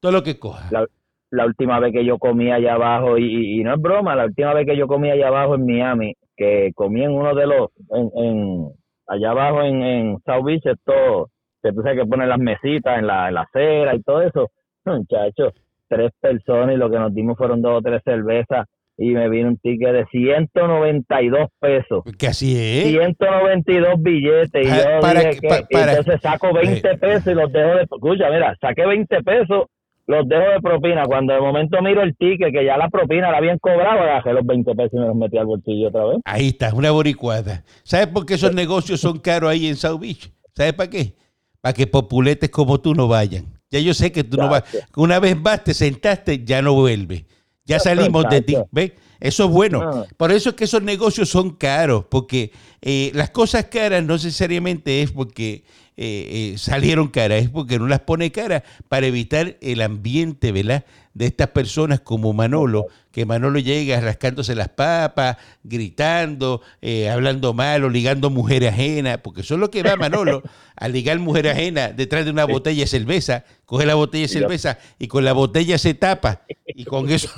todo, 0.00 0.12
lo 0.12 0.24
que 0.24 0.40
coja. 0.40 0.68
La, 1.30 1.46
última 1.46 1.78
vez 1.78 1.92
que 1.92 2.04
yo 2.04 2.18
comí 2.18 2.50
allá 2.50 2.74
abajo, 2.74 3.16
y, 3.16 3.62
no 3.62 3.74
es 3.74 3.80
broma, 3.80 4.16
la 4.16 4.24
última 4.24 4.54
vez 4.54 4.66
que 4.66 4.76
yo 4.76 4.88
comí 4.88 5.08
allá 5.08 5.28
abajo 5.28 5.54
en 5.54 5.66
Miami, 5.66 6.14
que 6.36 6.72
comí 6.74 7.04
en 7.04 7.12
uno 7.12 7.32
de 7.36 7.46
los, 7.46 7.70
en, 7.90 8.72
allá 9.06 9.30
abajo 9.30 9.62
en, 9.62 9.82
en 9.82 10.18
South 10.26 10.44
Beach, 10.44 10.66
esto, 10.66 11.30
se 11.62 11.72
puso 11.72 11.90
que 11.94 12.06
poner 12.06 12.26
las 12.26 12.40
mesitas 12.40 12.98
en 12.98 13.06
la, 13.06 13.28
en 13.28 13.34
la 13.34 13.42
acera 13.42 13.94
y 13.94 14.02
todo 14.02 14.20
eso, 14.22 14.50
muchachos, 14.84 15.52
tres 15.86 16.10
personas 16.20 16.74
y 16.74 16.78
lo 16.78 16.90
que 16.90 16.98
nos 16.98 17.14
dimos 17.14 17.38
fueron 17.38 17.62
dos 17.62 17.78
o 17.78 17.82
tres 17.82 18.02
cervezas 18.04 18.66
y 18.98 19.10
me 19.10 19.28
vino 19.28 19.48
un 19.48 19.56
ticket 19.58 19.92
de 19.92 20.04
192 20.06 21.48
pesos. 21.60 22.02
Que 22.18 22.26
así 22.26 22.56
es. 22.58 22.88
192 22.88 24.02
billetes. 24.02 24.66
Y 24.66 24.70
ah, 24.70 25.00
yo 25.00 25.08
dije 25.08 25.40
que, 25.40 25.66
entonces 25.70 26.20
saco 26.20 26.52
20 26.52 26.90
eh, 26.90 26.98
pesos 26.98 27.32
y 27.32 27.34
los 27.34 27.52
dejo 27.52 27.76
de... 27.76 27.82
Escucha, 27.82 28.28
mira, 28.30 28.56
saqué 28.60 28.84
20 28.84 29.22
pesos 29.22 29.66
los 30.08 30.26
dejo 30.26 30.50
de 30.50 30.60
propina. 30.60 31.04
Cuando 31.04 31.34
de 31.34 31.40
momento 31.40 31.80
miro 31.82 32.02
el 32.02 32.16
ticket, 32.16 32.50
que 32.50 32.64
ya 32.64 32.76
la 32.76 32.88
propina 32.88 33.30
la 33.30 33.38
habían 33.38 33.58
cobrado, 33.58 34.04
bajé 34.04 34.32
los 34.32 34.44
20 34.44 34.74
pesos 34.74 34.94
y 34.94 34.96
me 34.96 35.06
los 35.06 35.14
metí 35.14 35.36
al 35.38 35.46
bolsillo 35.46 35.88
otra 35.88 36.04
vez. 36.06 36.18
Ahí 36.24 36.48
está, 36.48 36.74
una 36.74 36.90
boricuada. 36.90 37.62
¿Sabes 37.84 38.08
por 38.08 38.26
qué 38.26 38.34
esos 38.34 38.54
negocios 38.54 39.00
son 39.00 39.18
caros 39.18 39.50
ahí 39.50 39.68
en 39.68 39.76
South 39.76 40.00
Beach? 40.00 40.32
¿Sabes 40.56 40.72
para 40.72 40.90
qué? 40.90 41.14
Para 41.60 41.74
que 41.74 41.86
populetes 41.86 42.50
como 42.50 42.80
tú 42.80 42.94
no 42.94 43.06
vayan. 43.06 43.44
Ya 43.70 43.80
yo 43.80 43.92
sé 43.92 44.10
que 44.10 44.24
tú 44.24 44.38
no 44.38 44.48
vas. 44.48 44.64
Una 44.96 45.20
vez 45.20 45.40
vas, 45.40 45.62
te 45.62 45.74
sentaste, 45.74 46.42
ya 46.42 46.62
no 46.62 46.72
vuelves. 46.72 47.24
Ya 47.68 47.78
salimos 47.78 48.28
de 48.28 48.42
ti. 48.42 48.56
¿Ves? 48.72 48.92
Eso 49.20 49.44
es 49.44 49.50
bueno. 49.50 49.82
Ah. 49.82 50.06
Por 50.16 50.32
eso 50.32 50.50
es 50.50 50.54
que 50.56 50.64
esos 50.64 50.82
negocios 50.82 51.28
son 51.28 51.50
caros, 51.50 52.04
porque 52.08 52.52
eh, 52.80 53.10
las 53.14 53.30
cosas 53.30 53.66
caras 53.66 54.02
no 54.02 54.14
necesariamente 54.14 55.02
es 55.02 55.10
porque 55.10 55.64
eh, 55.96 56.52
eh, 56.54 56.58
salieron 56.58 57.08
caras, 57.08 57.42
es 57.42 57.50
porque 57.50 57.78
no 57.78 57.88
las 57.88 58.00
pone 58.00 58.30
caras 58.30 58.62
para 58.88 59.06
evitar 59.06 59.56
el 59.60 59.82
ambiente, 59.82 60.52
¿verdad? 60.52 60.84
De 61.18 61.26
estas 61.26 61.48
personas 61.48 61.98
como 61.98 62.32
Manolo, 62.32 62.86
que 63.10 63.26
Manolo 63.26 63.58
llega 63.58 64.00
rascándose 64.00 64.54
las 64.54 64.68
papas, 64.68 65.36
gritando, 65.64 66.62
eh, 66.80 67.10
hablando 67.10 67.52
mal 67.54 67.82
o 67.82 67.90
ligando 67.90 68.30
mujer 68.30 68.64
ajena, 68.68 69.18
porque 69.20 69.40
eso 69.40 69.54
es 69.54 69.60
lo 69.60 69.68
que 69.68 69.82
va 69.82 69.96
Manolo, 69.96 70.44
a 70.76 70.86
ligar 70.86 71.18
mujer 71.18 71.48
ajena 71.48 71.88
detrás 71.88 72.24
de 72.24 72.30
una 72.30 72.44
botella 72.44 72.82
de 72.82 72.86
cerveza, 72.86 73.44
coge 73.66 73.84
la 73.84 73.96
botella 73.96 74.22
de 74.22 74.28
cerveza 74.28 74.78
y 75.00 75.08
con 75.08 75.24
la 75.24 75.32
botella 75.32 75.76
se 75.76 75.94
tapa 75.94 76.42
y 76.66 76.84
con 76.84 77.10
eso... 77.10 77.28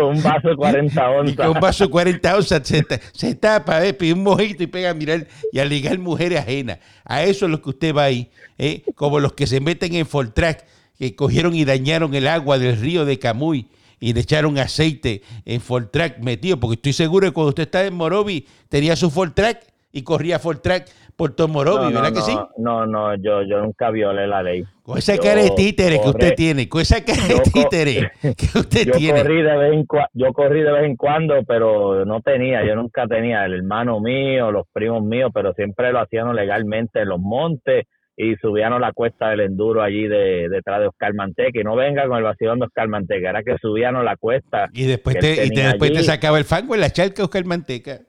Un 0.00 0.22
vaso 0.22 0.48
de 0.48 0.56
40 0.56 1.00
Y 1.00 1.18
onzas. 1.18 1.36
con 1.36 1.48
un 1.56 1.60
vaso 1.60 1.84
de 1.84 1.90
40 1.90 2.36
onzas 2.36 2.66
se, 2.66 2.84
se 3.12 3.34
tapa, 3.36 3.84
¿eh? 3.84 3.94
pide 3.94 4.12
un 4.12 4.24
mojito 4.24 4.64
y 4.64 4.66
pega 4.66 4.90
a 4.90 4.94
mirar 4.94 5.28
y 5.52 5.60
a 5.60 5.64
ligar 5.64 5.98
mujeres 5.98 6.40
ajenas. 6.40 6.78
A 7.04 7.22
eso 7.22 7.44
es 7.46 7.50
lo 7.52 7.62
que 7.62 7.70
usted 7.70 7.94
va 7.94 8.04
ahí, 8.04 8.28
¿eh? 8.58 8.82
como 8.96 9.20
los 9.20 9.34
que 9.34 9.46
se 9.46 9.60
meten 9.60 9.94
en 9.94 10.06
Fortrack, 10.06 10.64
que 10.98 11.14
cogieron 11.14 11.54
y 11.54 11.64
dañaron 11.64 12.14
el 12.14 12.26
agua 12.26 12.58
del 12.58 12.76
río 12.76 13.04
de 13.04 13.18
Camuy 13.18 13.66
y 14.00 14.12
le 14.12 14.20
echaron 14.20 14.58
aceite 14.58 15.22
en 15.44 15.60
Fortrack 15.60 16.18
metido, 16.20 16.58
porque 16.58 16.74
estoy 16.74 16.92
seguro 16.92 17.26
que 17.26 17.32
cuando 17.32 17.50
usted 17.50 17.64
estaba 17.64 17.84
en 17.84 17.94
Morovi 17.94 18.46
tenía 18.68 18.96
su 18.96 19.10
Fortrack 19.10 19.60
y 19.92 20.02
corría 20.02 20.38
Fortrack 20.38 20.88
por 21.16 21.34
todo 21.34 21.48
Morovi, 21.48 21.84
No, 21.86 21.90
no, 21.90 22.00
¿verdad 22.00 22.12
que 22.14 22.20
sí? 22.20 22.38
No, 22.58 22.86
no, 22.86 23.16
yo, 23.16 23.42
yo 23.42 23.60
nunca 23.60 23.90
violé 23.90 24.28
la 24.28 24.40
ley. 24.42 24.64
Con 24.82 24.98
esa 24.98 25.16
Yo 25.16 25.22
cara 25.22 25.42
de 25.42 25.50
títere 25.50 26.00
que 26.00 26.08
usted 26.08 26.34
tiene, 26.36 26.68
con 26.68 26.80
esa 26.80 27.04
cara 27.04 27.26
de 27.26 27.40
títere 27.40 28.10
que 28.22 28.58
usted 28.58 28.86
Yo 28.86 28.92
tiene. 28.92 29.20
corrí 29.20 29.42
de 29.42 29.56
vez 29.56 29.72
en 29.72 29.86
yo 30.14 30.32
corrí 30.32 30.62
de 30.62 30.70
vez 30.72 30.84
en 30.84 30.96
cuando, 30.96 31.34
pero 31.44 32.04
no 32.04 32.20
tenía, 32.20 32.64
yo 32.64 32.76
nunca 32.76 33.06
tenía 33.08 33.44
el 33.46 33.54
hermano 33.54 34.00
mío, 34.00 34.52
los 34.52 34.66
primos 34.72 35.02
míos, 35.02 35.32
pero 35.34 35.52
siempre 35.54 35.90
lo 35.92 36.00
hacían 36.00 36.32
legalmente 36.36 37.00
en 37.00 37.08
los 37.08 37.18
montes 37.18 37.86
y 38.20 38.34
subían 38.42 38.78
la 38.80 38.92
cuesta 38.92 39.30
del 39.30 39.40
enduro 39.40 39.80
allí 39.80 40.08
de, 40.08 40.48
detrás 40.48 40.80
de 40.80 40.88
Oscar 40.88 41.14
Manteca 41.14 41.60
y 41.60 41.62
no 41.62 41.76
venga 41.76 42.06
con 42.08 42.18
el 42.18 42.24
vacilón 42.24 42.58
de 42.58 42.66
Oscar 42.66 42.88
Manteca, 42.88 43.30
era 43.30 43.44
que 43.44 43.56
subían 43.62 43.94
la 44.04 44.16
cuesta. 44.16 44.68
Y 44.72 44.86
después, 44.86 45.16
te, 45.20 45.46
y 45.46 45.50
te- 45.50 45.62
después 45.62 45.92
te 45.92 46.02
sacaba 46.02 46.36
el 46.38 46.44
fango 46.44 46.74
en 46.74 46.80
la 46.80 46.90
charca 46.90 47.22
Oscar 47.22 47.44
Manteca. 47.44 48.00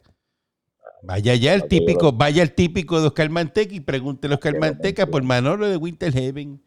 Vaya 1.03 1.35
ya 1.35 1.53
el 1.53 1.65
típico, 1.65 2.11
vaya 2.11 2.41
el 2.41 2.53
típico 2.53 2.99
de 2.99 3.07
Oscar 3.07 3.29
Manteca 3.29 3.73
y 3.73 3.79
pregúntele 3.79 4.33
a 4.33 4.37
Oscar 4.37 4.57
Manteca 4.59 5.05
por 5.05 5.21
Manolo 5.23 5.69
de 5.69 5.77
Winter 5.77 6.11
Heaven. 6.11 6.59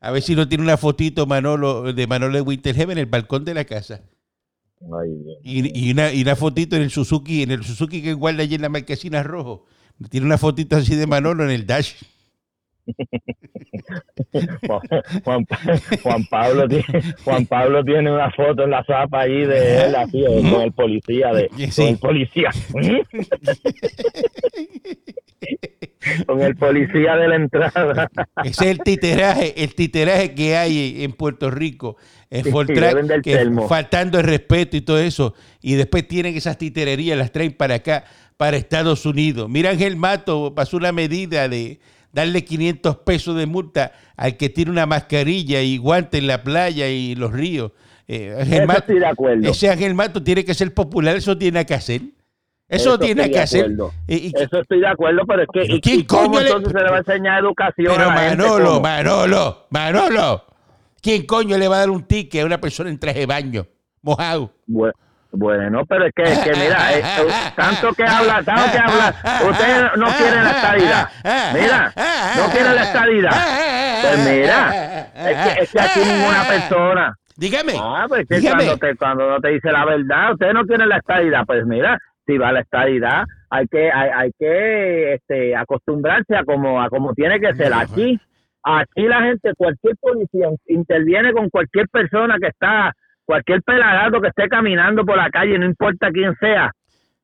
A 0.00 0.10
ver 0.12 0.22
si 0.22 0.36
no 0.36 0.48
tiene 0.48 0.62
una 0.62 0.76
fotito 0.76 1.26
Manolo 1.26 1.92
de 1.92 2.06
Manolo 2.06 2.34
de 2.34 2.42
Winter 2.42 2.74
Heaven 2.76 2.96
en 2.98 3.04
el 3.04 3.10
balcón 3.10 3.44
de 3.44 3.54
la 3.54 3.64
casa. 3.64 4.02
Ay, 4.80 5.10
y 5.42 5.92
una, 5.92 6.12
y 6.12 6.22
una 6.22 6.36
fotito 6.36 6.76
en 6.76 6.82
el 6.82 6.90
Suzuki, 6.90 7.42
en 7.42 7.50
el 7.50 7.64
Suzuki 7.64 8.02
que 8.02 8.12
guarda 8.12 8.42
allí 8.42 8.54
en 8.54 8.62
la 8.62 8.68
marquesina 8.68 9.22
rojo. 9.22 9.66
Tiene 10.10 10.26
una 10.26 10.38
fotito 10.38 10.76
así 10.76 10.94
de 10.94 11.06
Manolo 11.06 11.44
en 11.44 11.50
el 11.50 11.66
dash. 11.66 11.94
Juan, 16.02 16.24
Pablo 16.26 16.68
tiene, 16.68 16.84
Juan 17.24 17.46
Pablo 17.46 17.84
tiene 17.84 18.12
una 18.12 18.30
foto 18.32 18.64
en 18.64 18.70
la 18.70 18.84
zapa 18.84 19.20
allí 19.22 19.44
de 19.46 19.84
él 19.84 19.94
así 19.94 20.24
eh, 20.24 20.42
con 20.50 20.60
el 20.62 20.72
policía 20.72 21.32
de 21.32 21.50
Sí. 21.70 21.82
con 21.82 21.88
el 21.88 21.98
policía 21.98 22.50
con 26.26 26.40
el 26.42 26.56
policía 26.56 27.16
de 27.16 27.28
la 27.28 27.36
entrada 27.36 28.10
Ese 28.44 28.64
es 28.64 28.70
el 28.70 28.78
titeraje, 28.80 29.62
el 29.62 29.74
titeraje 29.74 30.34
que 30.34 30.56
hay 30.56 31.02
en 31.04 31.12
Puerto 31.12 31.50
Rico, 31.50 31.96
en 32.30 32.44
Sí, 32.44 32.50
que 33.22 33.50
faltando 33.68 34.18
el 34.18 34.24
respeto 34.24 34.76
y 34.76 34.80
todo 34.82 34.98
eso, 34.98 35.34
y 35.60 35.74
después 35.74 36.06
tienen 36.06 36.36
esas 36.36 36.58
titererías, 36.58 37.16
las 37.16 37.32
traen 37.32 37.52
para 37.52 37.76
acá, 37.76 38.04
para 38.36 38.56
Estados 38.56 39.06
Unidos. 39.06 39.48
Mira, 39.48 39.70
Ángel 39.70 39.96
Mato 39.96 40.54
pasó 40.54 40.76
una 40.76 40.92
medida 40.92 41.48
de 41.48 41.78
darle 42.14 42.44
500 42.44 42.96
pesos 42.98 43.36
de 43.36 43.46
multa 43.46 43.92
al 44.16 44.36
que 44.36 44.48
tiene 44.48 44.70
una 44.70 44.86
mascarilla 44.86 45.60
y 45.62 45.76
guante 45.78 46.18
en 46.18 46.26
la 46.28 46.42
playa 46.42 46.88
y 46.88 47.14
los 47.14 47.32
ríos. 47.32 47.72
Eh, 48.06 48.36
Ángel 48.38 48.58
Eso 48.58 48.66
Mato- 48.66 48.78
estoy 48.80 48.98
de 49.00 49.06
acuerdo. 49.06 49.50
ese 49.50 49.70
Ángel 49.70 49.94
Mato 49.94 50.22
tiene 50.22 50.44
que 50.44 50.54
ser 50.54 50.72
popular, 50.72 51.16
eso 51.16 51.36
tiene 51.36 51.64
que 51.66 51.74
hacer. 51.74 52.02
Eso, 52.66 52.90
Eso 52.94 52.98
tiene 52.98 53.30
que 53.30 53.38
hacer. 53.38 53.70
Y- 54.08 54.14
y- 54.28 54.32
Eso 54.36 54.60
estoy 54.60 54.80
de 54.80 54.86
acuerdo, 54.88 55.22
pero 55.26 55.42
es 55.42 55.48
que 55.52 55.60
Pero 55.60 55.76
¿y, 55.76 55.80
¿quién 55.80 56.04
cómo 56.04 56.28
coño 56.30 56.40
le- 56.40 56.46
entonces 56.46 56.72
se 56.72 56.78
le 56.78 56.90
va 56.90 56.96
a 56.96 56.98
enseñar 57.00 57.40
educación 57.44 57.92
Pero 57.94 58.10
a 58.10 58.14
la 58.14 58.20
gente? 58.22 58.36
Manolo. 58.42 58.80
Manolo, 58.80 59.66
Manolo. 59.70 60.44
¿Quién 61.02 61.26
coño 61.26 61.58
le 61.58 61.68
va 61.68 61.76
a 61.76 61.78
dar 61.80 61.90
un 61.90 62.04
ticket 62.04 62.42
a 62.42 62.46
una 62.46 62.60
persona 62.60 62.88
en 62.88 62.98
traje 62.98 63.20
de 63.20 63.26
baño? 63.26 63.66
Mojado. 64.00 64.50
Bu- 64.66 64.92
Bueno, 65.36 65.84
pero 65.88 66.06
es 66.06 66.12
que, 66.14 66.22
es 66.22 66.38
que 66.38 66.52
mira, 66.52 66.92
eh, 66.92 67.02
eh, 67.02 67.52
tanto 67.56 67.92
que 67.92 68.04
habla, 68.04 68.40
tanto 68.44 68.70
que 68.70 68.78
habla, 68.78 69.14
ustedes 69.50 69.96
no 69.96 70.06
quieren 70.16 70.44
la 70.44 70.50
estadidad. 70.50 71.08
Mira, 71.52 71.92
no 72.36 72.52
quieren 72.52 72.74
la 72.76 72.82
estadidad. 72.82 73.30
Pues 74.02 74.18
mira, 74.30 75.08
es 75.14 75.36
que, 75.36 75.62
es 75.62 75.72
que 75.72 75.80
aquí 75.80 76.00
ninguna 76.00 76.44
persona. 76.44 77.16
Dígame. 77.36 77.72
Ah, 77.80 78.06
pues 78.08 78.28
que 78.28 78.38
dígame. 78.38 78.64
cuando, 78.64 78.78
te, 78.78 78.96
cuando 78.96 79.28
no 79.28 79.40
te 79.40 79.48
dice 79.48 79.72
la 79.72 79.84
verdad, 79.84 80.32
ustedes 80.34 80.54
no 80.54 80.64
quieren 80.64 80.88
la 80.88 80.98
estadidad. 80.98 81.44
Pues 81.44 81.66
mira, 81.66 81.98
si 82.26 82.38
va 82.38 82.52
la 82.52 82.60
estadidad, 82.60 83.24
hay 83.50 83.66
que, 83.66 83.90
hay, 83.90 84.10
hay 84.14 84.30
que 84.38 85.14
este, 85.14 85.56
acostumbrarse 85.56 86.36
a 86.36 86.44
como, 86.44 86.80
a 86.80 86.88
como 86.88 87.12
tiene 87.12 87.40
que 87.40 87.54
ser. 87.54 87.72
Aquí, 87.74 88.20
aquí 88.62 89.02
la 89.02 89.22
gente, 89.22 89.52
cualquier 89.56 89.96
policía 89.96 90.48
interviene 90.66 91.32
con 91.32 91.50
cualquier 91.50 91.88
persona 91.88 92.36
que 92.40 92.48
está, 92.48 92.92
cualquier 93.24 93.62
pelagato 93.62 94.20
que 94.20 94.28
esté 94.28 94.48
caminando 94.48 95.04
por 95.04 95.16
la 95.16 95.30
calle, 95.30 95.58
no 95.58 95.66
importa 95.66 96.10
quién 96.10 96.34
sea, 96.36 96.72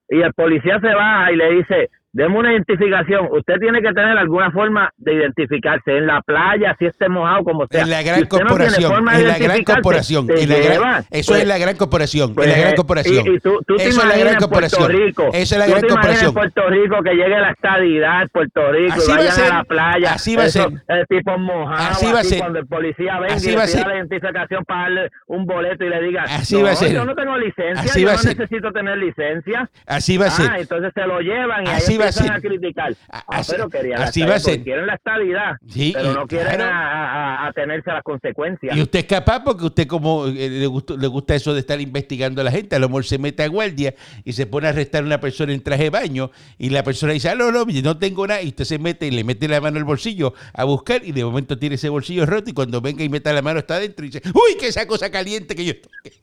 y 0.09 0.21
el 0.21 0.33
policía 0.35 0.80
se 0.80 0.95
va 0.95 1.30
y 1.30 1.37
le 1.37 1.50
dice, 1.52 1.88
deme 2.12 2.37
una 2.38 2.52
identificación, 2.52 3.29
usted 3.31 3.55
tiene 3.61 3.81
que 3.83 3.93
tener 3.93 4.17
alguna 4.19 4.50
forma 4.50 4.90
de 4.97 5.14
identificarse 5.14 5.97
en 5.97 6.07
la 6.07 6.21
playa, 6.23 6.75
si 6.79 6.87
esté 6.87 7.09
mojado, 7.09 7.45
como 7.45 7.67
sea. 7.71 7.83
En 7.83 7.90
la 7.90 7.99
Si 7.99 8.05
gran 8.05 8.21
no 8.21 8.26
tiene 8.29 8.45
corporación. 8.47 8.90
de 8.93 8.99
en 9.21 9.29
la 9.29 9.38
gran 9.38 9.62
corporación. 9.64 10.26
en 10.31 10.49
la 10.49 10.57
gran- 10.59 11.05
eso 11.11 11.33
Pues- 11.33 11.43
es 11.43 11.49
la 11.49 11.59
gran 11.59 11.76
corporación. 11.76 12.35
pues, 12.35 12.47
en 12.49 12.52
la 12.52 12.59
gran 12.61 12.75
corporación. 12.76 13.26
Y, 13.26 13.31
y 13.37 13.40
tú, 13.40 13.59
tú 13.67 13.76
te 13.76 13.85
eso 13.88 14.00
es 14.02 14.09
la 14.09 14.17
gran 14.17 14.37
corporación. 14.37 14.83
Puerto 14.87 14.99
Rico. 15.05 15.29
Eso 15.33 15.55
es 15.55 15.59
la 15.59 15.67
gran 15.67 15.81
corporación. 15.83 16.29
en 16.29 16.35
Puerto 16.35 16.69
Rico 16.69 17.02
que 17.02 17.11
llegue 17.14 17.38
la 17.38 17.50
estadidad 17.50 18.29
Puerto 18.33 18.73
Rico 18.73 18.95
Así 18.95 19.05
y 19.05 19.09
va 19.11 19.14
a 19.14 19.19
vayan 19.19 19.35
ser. 19.35 19.52
a 19.52 19.57
la 19.57 19.64
playa. 19.64 20.12
Así 20.12 20.37
va 20.37 20.45
a 20.45 20.49
ser. 20.49 20.69
eh, 20.88 21.05
tipos 21.09 21.38
mojados. 21.38 21.90
Así 21.90 22.12
va 22.12 22.21
a 22.21 22.25
ser. 22.25 22.38
Cuando 22.40 22.59
el 22.59 22.67
policía 22.67 23.19
venga 23.21 23.35
Así 23.35 23.50
y 23.52 23.55
va 23.57 23.62
a 23.62 23.67
ser. 23.67 23.87
la 23.87 23.95
identificación 23.97 24.64
para 24.64 24.81
darle 24.83 25.11
un 25.26 25.47
boleto 25.47 25.85
y 25.85 25.88
le 25.88 26.02
diga, 26.02 26.23
Así 26.25 26.57
no, 26.57 26.64
va 26.64 26.71
a 26.73 26.75
ser. 26.76 26.93
yo 26.93 27.05
no 27.05 27.14
tengo 27.14 27.37
licencia, 27.38 27.81
Así 27.90 28.00
yo 28.02 28.07
va 28.09 28.12
no 28.14 28.19
ser. 28.19 28.37
necesito 28.38 28.73
tener 28.73 28.99
licencia. 28.99 29.69
Así 29.87 30.17
va 30.19 30.26
a 30.26 30.31
ser. 30.31 30.50
Ah, 30.50 30.59
entonces 30.59 30.93
se 30.95 31.07
lo 31.07 31.21
llevan 31.21 31.64
y 31.67 31.71
Así 31.71 31.97
va 32.00 32.09
a 32.09 32.12
ser. 32.12 32.30
a, 32.33 32.40
criticar. 32.40 32.97
Ah, 33.09 33.25
así- 33.28 33.52
pero 33.52 33.69
querían 33.69 34.02
así 34.02 34.23
va 34.23 34.35
a 34.37 34.40
ser. 34.40 34.62
Quieren 34.62 34.87
la 34.87 34.95
estabilidad, 34.95 35.57
Sí, 35.69 35.92
pero 35.95 36.11
y 36.11 36.14
no 36.14 36.26
quieren 36.26 36.54
claro. 36.57 36.64
a, 36.64 37.45
a- 37.45 37.47
a 37.49 37.52
tenerse 37.52 37.90
a 37.90 37.95
las 37.95 38.02
consecuencias. 38.02 38.76
Y 38.76 38.83
usted 38.83 39.00
es 39.00 39.04
capaz 39.07 39.42
porque 39.45 39.64
usted 39.66 39.87
como 39.87 40.26
eh, 40.26 40.49
le, 40.50 40.66
gusta, 40.66 40.95
le 40.95 41.07
gusta 41.07 41.35
eso 41.35 41.54
de 41.54 41.61
estar 41.61 41.80
investigando 41.80 42.40
a 42.40 42.45
la 42.45 42.50
gente, 42.50 42.76
a 42.76 42.78
lo 42.78 42.88
mejor 42.88 43.04
se 43.04 43.19
mete 43.19 43.42
a 43.42 43.49
guardia 43.49 43.95
y 44.25 44.33
se 44.33 44.47
pone 44.47 44.66
a 44.66 44.71
arrestar 44.71 45.02
a 45.02 45.07
una 45.07 45.21
persona 45.21 45.52
en 45.52 45.62
traje 45.62 45.85
de 45.85 45.90
baño 45.90 46.30
y 46.59 46.71
la 46.71 46.83
persona 46.83 47.12
dice, 47.12 47.28
ah, 47.30 47.35
no, 47.35 47.50
no, 47.52 47.64
no 47.64 47.99
tengo 47.99 48.26
nada 48.26 48.42
y 48.42 48.49
usted 48.49 48.64
se 48.64 48.78
mete 48.78 49.07
y 49.07 49.11
le 49.11 49.25
mete 49.25 49.49
la 49.49 49.61
mano 49.61 49.78
al 49.78 49.85
bolsillo 49.85 50.35
a 50.52 50.64
buscar 50.64 51.02
y 51.04 51.12
de 51.12 51.25
momento 51.25 51.59
tiene 51.59 51.75
ese 51.76 51.88
bolsillo 51.88 52.26
roto 52.26 52.50
y 52.50 52.52
cuando 52.52 52.80
venga 52.80 53.02
y 53.04 53.09
meta 53.09 53.33
la 53.33 53.42
mano 53.42 53.61
está 53.61 53.76
adentro 53.76 54.04
y 54.04 54.11
dice, 54.11 54.23
uy, 54.35 54.57
que 54.59 54.69
esa 54.69 54.87
cosa 54.87 55.11
caliente 55.11 55.54
que 55.54 55.64
yo 55.64 55.73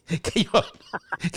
que 0.08 0.44
yo 0.44 0.52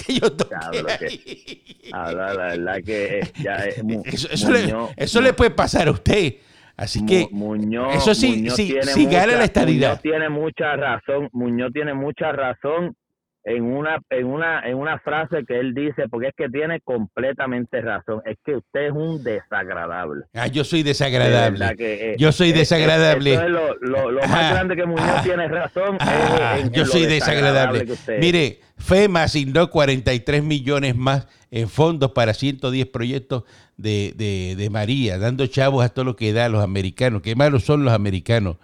que 0.06 0.14
yo 0.14 0.32
toqué 0.32 0.56
que- 0.98 1.06
ahí". 1.06 1.90
Ah, 1.92 2.12
la, 2.12 2.32
verdad 2.34 2.76
que 2.84 3.18
eh, 3.20 3.32
ya 3.42 3.56
es 3.56 3.82
mu- 3.84 4.02
Eso, 4.30 4.48
eso 4.48 4.50
le, 4.52 4.72
Muñoz- 4.72 4.94
eso 4.96 5.20
le 5.20 5.32
puede 5.32 5.50
pasar 5.50 5.88
a 5.88 5.90
usted. 5.90 6.34
Así 6.76 7.04
que 7.04 7.28
Muñoz, 7.30 7.94
eso 7.96 8.14
sí, 8.14 8.36
Muñoz 8.38 8.56
sí, 8.56 8.68
tiene 8.68 8.82
sí 8.86 9.04
gana 9.06 9.34
la 9.36 9.44
estadidad. 9.44 9.88
Muñoz 9.90 10.02
tiene 10.02 10.28
mucha 10.30 10.76
razón, 10.76 11.28
Muñoz 11.32 11.72
tiene 11.74 11.92
mucha 11.92 12.32
razón 12.32 12.96
en 13.44 13.64
una 13.64 13.98
en 14.10 14.26
una 14.26 14.60
en 14.68 14.76
una 14.76 14.98
frase 14.98 15.44
que 15.46 15.58
él 15.58 15.74
dice 15.74 16.08
porque 16.10 16.28
es 16.28 16.34
que 16.36 16.48
tiene 16.50 16.80
completamente 16.80 17.80
razón, 17.82 18.20
es 18.24 18.36
que 18.44 18.56
usted 18.56 18.86
es 18.88 18.92
un 18.92 19.22
desagradable. 19.22 20.24
ah, 20.34 20.46
yo 20.46 20.64
soy 20.64 20.82
De 20.82 20.90
desagradable. 20.90 21.74
que, 21.76 22.12
eh, 22.12 22.16
Yo 22.18 22.32
soy 22.32 22.48
eh, 22.48 22.50
eh, 22.54 22.58
desagradable. 22.58 23.34
es 23.34 23.48
lo, 23.48 23.74
lo- 23.80 24.10
lo 24.10 24.20
más 24.22 24.30
Ajá, 24.30 24.52
grande 24.54 24.76
que 24.76 24.86
Muñoz 24.86 25.04
ah, 25.06 25.20
tiene 25.22 25.48
razón. 25.48 25.96
es 25.96 26.00
Ah, 26.08 26.58
en 26.60 26.70
yo 26.70 26.84
soy 26.86 27.06
desagradable. 27.06 27.84
es. 27.92 28.08
Mire, 28.20 28.60
FEMA 28.78 29.24
asignó 29.24 29.68
43 29.70 30.42
millones 30.42 30.96
más 30.96 31.26
en 31.50 31.68
fondos 31.68 32.12
para 32.12 32.34
110 32.34 32.86
proyectos 32.86 33.44
de, 33.76 34.12
de- 34.16 34.54
de 34.56 34.70
María, 34.70 35.18
dando 35.18 35.46
chavos 35.46 35.84
a 35.84 35.88
todo 35.88 36.04
lo 36.04 36.16
que 36.16 36.32
da 36.32 36.46
a 36.46 36.48
los 36.48 36.62
americanos. 36.62 37.22
Qué 37.22 37.34
malos 37.34 37.64
son 37.64 37.84
los 37.84 37.92
americanos. 37.92 38.56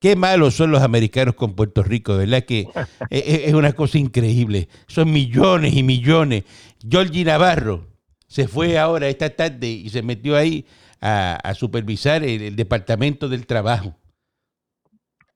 Qué 0.00 0.16
malos 0.16 0.54
son 0.54 0.70
los 0.70 0.82
americanos 0.82 1.34
con 1.34 1.54
Puerto 1.54 1.82
Rico, 1.82 2.16
¿verdad? 2.16 2.44
Que 2.44 2.68
es 3.10 3.54
una 3.54 3.72
cosa 3.72 3.98
increíble. 3.98 4.68
Son 4.86 5.10
millones 5.12 5.74
y 5.74 5.82
millones. 5.82 6.44
Georgie 6.86 7.24
Navarro 7.24 7.86
se 8.26 8.48
fue 8.48 8.78
ahora 8.78 9.08
esta 9.08 9.30
tarde 9.30 9.68
y 9.68 9.88
se 9.90 10.02
metió 10.02 10.36
ahí 10.36 10.66
a, 11.00 11.54
supervisar 11.54 12.24
el, 12.24 12.56
Departamento 12.56 13.28
del 13.28 13.46
Trabajo. 13.46 13.94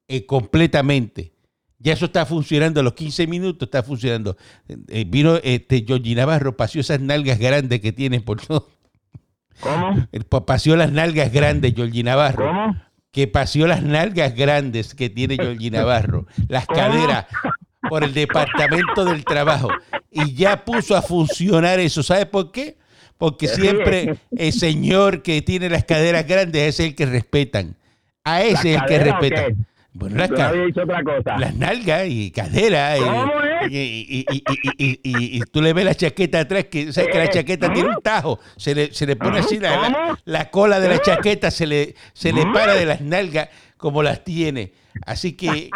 Eh, 0.08 0.26
completamente. 0.26 1.32
Ya 1.78 1.92
eso 1.92 2.06
está 2.06 2.26
funcionando, 2.26 2.80
a 2.80 2.82
los 2.82 2.94
15 2.94 3.26
minutos 3.28 3.66
está 3.66 3.82
funcionando. 3.82 4.36
Eh, 4.88 5.04
vino 5.06 5.36
este 5.42 5.84
Georgie 5.86 6.16
Navarro, 6.16 6.56
paseó 6.56 6.80
esas 6.80 7.00
nalgas 7.00 7.38
grandes 7.38 7.80
que 7.80 7.92
tiene 7.92 8.20
por 8.20 8.40
todo. 8.40 8.68
¿Cómo? 9.60 10.44
Paseó 10.44 10.76
las 10.76 10.92
nalgas 10.92 11.32
grandes, 11.32 11.74
Georgie 11.74 12.02
Navarro. 12.02 12.46
¿Cómo? 12.46 12.76
Que 13.12 13.26
paseó 13.26 13.66
las 13.66 13.82
nalgas 13.82 14.34
grandes 14.34 14.94
que 14.94 15.08
tiene 15.08 15.36
Georgie 15.36 15.70
Navarro. 15.70 16.26
Las 16.48 16.66
caderas 16.66 17.26
por 17.88 18.04
el 18.04 18.12
Departamento 18.12 19.04
del 19.04 19.24
Trabajo. 19.24 19.68
Y 20.10 20.34
ya 20.34 20.64
puso 20.64 20.96
a 20.96 21.02
funcionar 21.02 21.80
eso. 21.80 22.02
¿Sabe 22.02 22.26
por 22.26 22.52
qué? 22.52 22.76
Porque 23.16 23.48
siempre 23.48 24.18
el 24.30 24.52
señor 24.52 25.22
que 25.22 25.42
tiene 25.42 25.68
las 25.68 25.84
caderas 25.84 26.26
grandes 26.26 26.62
es 26.62 26.80
el 26.80 26.94
que 26.94 27.06
respetan. 27.06 27.76
A 28.24 28.42
ese 28.42 28.74
es 28.74 28.80
el 28.80 28.86
que 28.86 28.98
respetan. 28.98 29.66
Bueno, 29.92 30.16
las, 30.16 30.30
otra 30.30 31.02
cosa. 31.02 31.38
las 31.38 31.54
nalgas 31.56 32.06
y 32.08 32.30
cadera. 32.30 32.96
Y, 33.68 34.24
y, 34.28 35.40
tú 35.50 35.60
le 35.60 35.72
ves 35.72 35.84
la 35.84 35.94
chaqueta 35.94 36.40
atrás, 36.40 36.66
que 36.66 36.92
sabes 36.92 37.10
que 37.10 37.18
la 37.18 37.24
eh, 37.24 37.30
chaqueta 37.30 37.72
tiene 37.72 37.88
un 37.88 38.02
tajo. 38.02 38.38
Se 38.56 38.74
le, 38.74 38.92
se 38.92 39.06
le 39.06 39.16
pone 39.16 39.38
así 39.38 39.58
la, 39.58 40.16
la, 40.24 40.50
cola 40.50 40.78
de 40.78 40.88
la 40.88 41.00
chaqueta, 41.00 41.50
se 41.50 41.66
le, 41.66 41.94
se 42.12 42.32
le 42.32 42.44
para 42.52 42.74
de 42.74 42.86
las 42.86 43.00
nalgas 43.00 43.48
como 43.76 44.02
las 44.02 44.22
tiene. 44.24 44.72
Así 45.06 45.32
que 45.32 45.70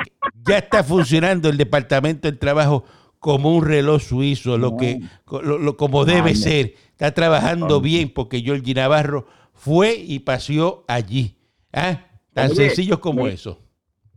ya 0.47 0.59
está 0.59 0.85
funcionando 0.85 1.49
el 1.49 1.57
Departamento 1.57 2.29
del 2.29 2.39
Trabajo 2.39 2.85
como 3.19 3.55
un 3.55 3.65
reloj 3.65 4.03
suizo, 4.03 4.59
lo 4.59 4.77
que, 4.77 5.01
lo, 5.31 5.77
como 5.77 6.05
debe 6.05 6.35
ser. 6.35 6.75
Está 6.91 7.15
trabajando 7.15 7.81
bien 7.81 8.11
porque 8.13 8.41
Georgie 8.41 8.75
Navarro 8.75 9.27
fue 9.55 9.95
y 9.95 10.21
paseó 10.21 10.85
allí. 10.87 11.39
¿Ah? 11.73 12.07
Tan 12.35 12.55
sencillo 12.55 13.01
como 13.01 13.27
eso. 13.27 13.62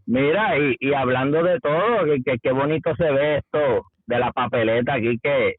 Mira, 0.08 0.58
y, 0.58 0.76
y 0.80 0.94
hablando 0.94 1.42
de 1.44 1.60
todo, 1.60 2.06
que, 2.24 2.38
qué 2.42 2.52
bonito 2.52 2.96
se 2.96 3.12
ve 3.12 3.38
esto 3.38 3.86
de 4.06 4.20
la 4.20 4.32
papeleta 4.32 4.94
aquí, 4.94 5.20
que 5.22 5.56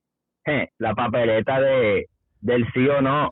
la 0.78 0.94
papeleta 0.94 1.60
de 1.60 2.06
del 2.40 2.64
sí 2.72 2.86
o 2.86 3.00
no, 3.00 3.30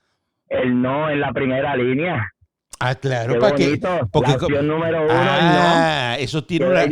el 0.48 0.80
no 0.80 1.10
en 1.10 1.20
la 1.20 1.32
primera 1.32 1.76
línea. 1.76 2.30
Ah, 2.80 2.96
claro, 2.96 3.38
para 3.38 3.54
que 3.54 3.80
porque 4.10 4.36
la 4.52 4.62
número 4.62 5.04
uno 5.04 5.12
ah, 5.14 6.16
eso 6.18 6.44
tiene 6.44 6.66
una 6.66 6.82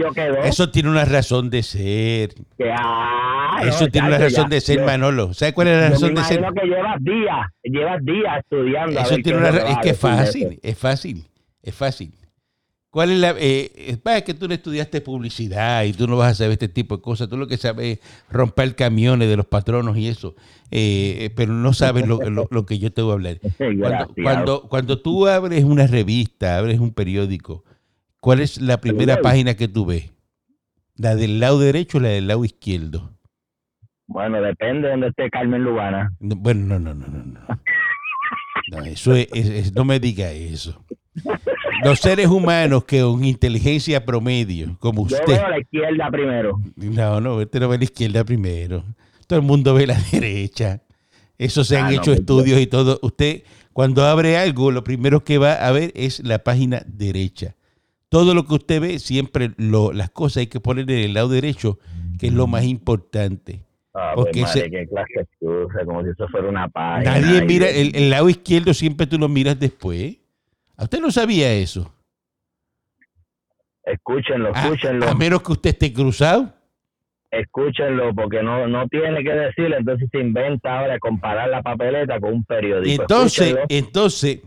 eso 0.45 0.71
tiene 0.71 0.89
una 0.89 1.05
razón 1.05 1.51
de 1.51 1.63
ser. 1.65 2.31
Ah, 2.71 3.61
eso 3.65 3.89
tiene 3.89 4.09
una 4.09 4.19
razón 4.19 4.49
de 4.49 4.61
ser, 4.61 4.85
Manolo. 4.85 5.35
¿Sabes 5.35 5.53
cuál 5.55 5.69
es 5.69 5.81
la 5.81 5.91
razón 5.91 6.15
de 6.15 6.23
ser? 6.23 6.41
que 6.55 6.67
llevas 6.67 7.03
días, 7.03 7.47
llevas 7.65 8.05
días 8.05 8.39
estudiando. 8.39 9.01
Eso 9.01 9.17
tiene 9.17 9.39
una 9.39 9.49
es 9.49 9.79
que 9.79 9.91
es 9.91 9.99
fácil, 9.99 10.61
es 10.63 10.79
fácil, 10.79 11.27
es 11.63 11.75
fácil. 11.75 12.15
¿Cuál 12.93 13.11
es 13.11 13.19
la.? 13.21 13.35
Eh, 13.39 13.97
es 14.05 14.23
que 14.23 14.35
tú 14.35 14.47
no 14.47 14.53
estudiaste 14.53 15.01
publicidad 15.01 15.85
y 15.85 15.95
tú 15.95 16.07
no 16.07 16.19
vas 16.19 16.33
a 16.33 16.35
saber 16.35 16.53
este 16.53 16.69
tipo 16.69 16.99
de 16.99 17.03
cosas. 17.03 17.27
Tú 17.27 17.39
lo 17.39 17.47
que 17.47 17.57
sabes 17.57 17.99
es 17.99 18.27
romper 18.31 18.77
camiones 18.77 19.31
de 19.31 19.37
los 19.39 19.47
patronos 19.47 19.97
y 19.97 20.09
eso. 20.09 20.35
Eh, 20.71 21.31
pero 21.35 21.55
no 21.55 21.73
sabes 21.73 22.07
lo, 22.07 22.19
que 22.67 22.79
yo 22.79 22.93
te 22.93 23.01
voy 23.01 23.13
a 23.13 23.15
hablar. 23.15 23.39
Cuando, 23.57 24.13
cuando, 24.15 24.63
cuando, 24.69 24.99
tú 25.01 25.27
abres 25.27 25.65
una 25.65 25.87
revista, 25.87 26.59
abres 26.59 26.81
un 26.81 26.93
periódico, 26.93 27.65
¿cuál 28.21 28.41
es 28.41 28.61
la 28.61 28.79
primera 28.79 29.23
página 29.23 29.55
que 29.55 29.69
tú 29.69 29.87
ves? 29.87 30.13
¿La 30.95 31.17
del 31.17 31.41
lado 31.41 31.61
derecho 31.61 31.97
o 31.97 32.01
la 32.03 32.11
del 32.11 32.27
lado 32.27 32.45
izquierdo? 32.45 33.17
Bueno, 34.07 34.43
depende 34.43 34.89
de 34.89 34.91
donde 34.91 35.07
esté 35.09 35.31
Carmen 35.31 35.65
Lugana. 35.65 36.13
bueno, 36.21 36.79
no, 36.79 36.79
no, 36.79 36.93
no, 36.93 37.07
no. 37.09 37.41
No, 38.69 38.85
eso 38.85 39.15
es, 39.15 39.75
no 39.75 39.87
me 39.87 39.99
diga 39.99 40.31
eso 40.31 40.85
los 41.85 42.01
seres 42.01 42.27
humanos 42.27 42.85
que 42.85 43.01
con 43.03 43.25
inteligencia 43.25 44.05
promedio, 44.05 44.77
como 44.79 45.03
usted. 45.03 45.19
Yo 45.27 45.33
veo 45.33 45.47
a 45.47 45.51
la 45.51 45.59
izquierda 45.61 46.11
primero. 46.11 46.61
No, 46.77 47.21
no, 47.21 47.37
usted 47.37 47.61
no 47.61 47.69
ve 47.69 47.77
a 47.77 47.79
la 47.79 47.85
izquierda 47.85 48.25
primero. 48.25 48.85
Todo 49.27 49.39
el 49.39 49.45
mundo 49.45 49.75
ve 49.75 49.87
la 49.87 49.99
derecha. 50.13 50.83
Eso 51.39 51.65
se 51.65 51.77
han 51.77 51.87
ah, 51.87 51.93
hecho 51.95 52.13
estudios 52.13 52.61
y 52.61 52.67
todo. 52.67 52.99
Usted, 53.03 53.43
cuando 53.73 54.05
abre 54.05 54.37
algo, 54.37 54.71
lo 54.71 54.85
primero 54.85 55.25
que 55.25 55.39
va 55.39 55.55
a 55.55 55.73
ver 55.73 55.93
es 55.95 56.21
la 56.25 56.45
página 56.45 56.83
derecha. 56.87 57.57
Todo 58.09 58.35
lo 58.35 58.47
que 58.47 58.55
usted 58.55 58.81
ve, 58.81 58.99
siempre 58.99 59.53
lo, 59.57 59.93
las 59.93 60.11
cosas 60.11 60.39
hay 60.39 60.47
que 60.47 60.61
poner 60.61 60.91
en 60.91 60.99
el 60.99 61.15
lado 61.15 61.31
derecho, 61.31 61.79
que 62.19 62.27
es 62.27 62.33
lo 62.33 62.47
más 62.47 62.65
importante. 62.65 63.65
Ah, 63.95 64.13
pues, 64.15 64.27
Porque 64.27 64.71
qué 64.71 64.87
clase 64.87 65.27
como 65.85 66.03
si 66.03 66.11
eso 66.11 66.29
fuera 66.29 66.49
una 66.49 66.69
página. 66.69 67.19
Nadie 67.19 67.43
mira, 67.45 67.69
el, 67.69 67.95
el, 67.95 68.11
lado 68.11 68.29
izquierdo 68.29 68.73
siempre 68.73 69.07
tú 69.07 69.19
lo 69.19 69.29
miras 69.29 69.59
después. 69.59 70.19
¿Usted 70.79 71.01
no 71.01 71.11
sabía 71.11 71.53
eso? 71.53 71.93
Escúchenlo, 73.85 74.53
ah, 74.55 74.63
escúchenlo. 74.63 75.09
A, 75.09 75.15
menos 75.15 75.43
que 75.43 75.53
usted 75.53 75.71
esté 75.71 75.93
cruzado. 75.93 76.53
Escúchenlo, 77.31 78.15
porque 78.15 78.43
no, 78.43 78.67
no 78.69 78.87
tiene 78.89 79.25
que 79.25 79.33
decirle, 79.33 79.79
entonces 79.79 80.09
se 80.11 80.19
inventa 80.19 80.79
ahora 80.79 80.99
comparar 80.99 81.49
la 81.49 81.63
papeleta 81.63 82.21
con 82.21 82.35
un 82.35 82.45
periódico. 82.45 83.03
Entonces, 83.03 83.57
entonces, 83.69 84.41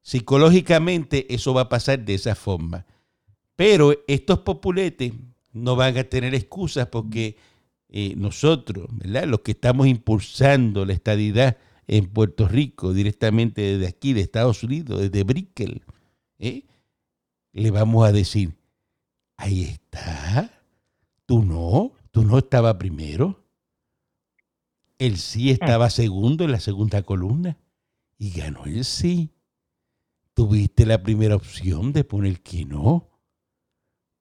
psicológicamente 0.00 1.32
eso 1.32 1.54
va 1.54 1.62
a 1.62 1.68
pasar 1.68 1.98
de 2.00 2.14
esa 2.14 2.34
forma. 2.34 2.86
Pero 3.56 3.92
estos 4.08 4.40
populetes 4.40 5.12
no 5.52 5.76
van 5.76 5.96
a 5.96 6.04
tener 6.04 6.34
excusas 6.34 6.86
porque 6.88 7.36
eh, 7.88 8.14
nosotros, 8.16 8.86
¿verdad? 8.90 9.24
Los 9.24 9.40
que 9.40 9.52
estamos 9.52 9.86
impulsando 9.86 10.84
la 10.84 10.94
estadidad 10.94 11.56
en 11.86 12.06
Puerto 12.06 12.48
Rico, 12.48 12.92
directamente 12.92 13.62
desde 13.62 13.86
aquí, 13.86 14.12
de 14.12 14.22
Estados 14.22 14.62
Unidos, 14.62 15.00
desde 15.00 15.22
Brickell, 15.24 15.82
¿eh? 16.38 16.64
le 17.52 17.70
vamos 17.70 18.06
a 18.06 18.12
decir, 18.12 18.56
ahí 19.36 19.64
está, 19.64 20.50
tú 21.26 21.44
no, 21.44 21.92
tú 22.10 22.24
no 22.24 22.38
estaba 22.38 22.78
primero, 22.78 23.44
el 24.98 25.18
sí 25.18 25.50
estaba 25.50 25.90
segundo 25.90 26.44
en 26.44 26.52
la 26.52 26.60
segunda 26.60 27.02
columna 27.02 27.58
y 28.18 28.30
ganó 28.30 28.64
el 28.64 28.84
sí. 28.84 29.30
Tuviste 30.34 30.86
la 30.86 31.02
primera 31.02 31.36
opción 31.36 31.92
de 31.92 32.04
poner 32.04 32.40
que 32.42 32.64
no. 32.64 33.08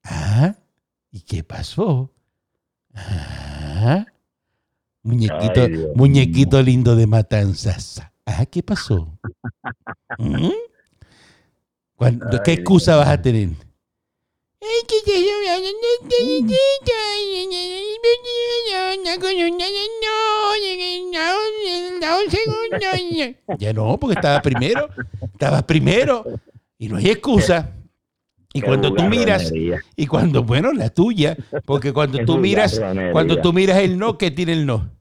Ah, 0.03 0.57
¿y 1.09 1.21
qué 1.21 1.43
pasó? 1.43 2.13
Ah, 2.93 4.05
Muñequito, 5.03 5.67
muñequito 5.95 6.61
lindo 6.61 6.95
de 6.95 7.07
matanzas. 7.07 8.01
Ah, 8.25 8.45
¿qué 8.45 8.63
pasó? 8.63 9.19
¿Mm? 10.17 10.49
¿Qué 12.43 12.53
excusa 12.53 12.95
vas 12.95 13.09
a 13.09 13.21
tener? 13.21 13.49
Ya 23.59 23.73
no, 23.73 23.99
porque 23.99 24.15
estaba 24.15 24.41
primero. 24.41 24.87
Estaba 25.33 25.61
primero. 25.67 26.23
Y 26.77 26.87
no 26.87 26.95
hay 26.97 27.09
excusa. 27.09 27.71
Y 28.55 28.61
cuando 28.61 28.93
tú 28.93 29.03
miras, 29.05 29.51
y 29.95 30.05
cuando, 30.05 30.43
bueno, 30.43 30.71
la 30.73 30.89
tuya, 30.91 31.35
porque 31.65 31.91
cuando 31.91 32.19
tú 32.25 32.37
miras, 32.37 32.79
cuando 33.11 33.41
tú 33.41 33.51
miras 33.51 33.79
el 33.79 33.97
no, 33.97 34.17
¿qué 34.19 34.29
tiene 34.29 34.53
el 34.53 34.65
no? 34.67 34.91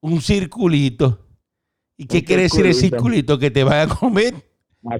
Un 0.00 0.20
circulito. 0.20 1.26
¿Y 1.96 2.06
qué 2.06 2.22
quiere 2.22 2.42
decir 2.42 2.64
el 2.64 2.74
circulito? 2.74 3.40
Que 3.40 3.50
te 3.50 3.64
va 3.64 3.82
a 3.82 3.88
comer. 3.88 4.34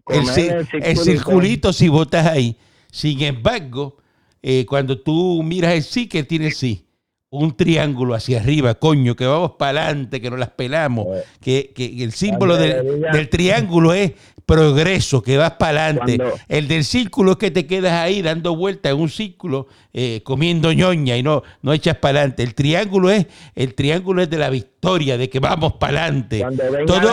el, 0.09 0.97
circulito. 0.97 1.73
si 1.73 1.88
votas 1.88 2.27
ahí. 2.27 2.57
Sin 2.91 3.23
embargo, 3.23 3.99
eh, 4.43 4.67
cuando 4.67 5.01
tú 5.01 5.41
miras 5.45 5.75
el 5.75 5.85
sí, 5.85 6.09
¿qué 6.09 6.25
tiene 6.25 6.47
el 6.47 6.55
sí? 6.55 6.88
Un 7.31 7.57
triángulo 7.57 8.14
hacia 8.14 8.41
arriba, 8.41 8.75
coño, 8.75 9.14
que 9.14 9.27
vamos 9.27 9.53
para 9.59 9.83
adelante, 9.83 10.21
que 10.21 10.31
nos 10.31 10.38
las 10.38 10.51
pelamos, 10.51 11.07
que, 11.41 11.73
que 11.75 12.03
el 12.03 12.12
símbolo 12.12 12.57
del, 12.57 13.03
del, 13.12 13.29
triángulo 13.29 13.93
es 13.93 14.12
progreso, 14.49 15.23
que 15.23 15.37
vas 15.37 15.53
para 15.53 15.85
adelante. 15.85 16.19
El 16.49 16.69
del 16.69 16.83
círculo 16.83 17.33
es 17.33 17.37
que 17.37 17.51
te 17.51 17.67
quedas 17.67 17.93
ahí 17.93 18.23
dando 18.23 18.57
vueltas 18.57 18.93
en 18.93 18.99
un 18.99 19.11
círculo, 19.11 19.69
eh, 19.93 20.23
comiendo 20.25 20.73
ñoña 20.73 21.19
y 21.19 21.23
no, 21.23 21.43
no 21.61 21.75
echas 21.75 21.99
para 21.99 22.21
adelante. 22.21 22.45
El 22.45 22.55
triángulo 22.55 23.11
es, 23.11 23.27
el 23.55 23.75
triángulo 23.75 24.23
es 24.23 24.31
de 24.31 24.38
la 24.38 24.49
victoria, 24.49 25.19
de 25.19 25.29
que 25.29 25.38
vamos 25.38 25.75
para 25.75 26.05
adelante. 26.05 26.47
Todo, 26.87 27.12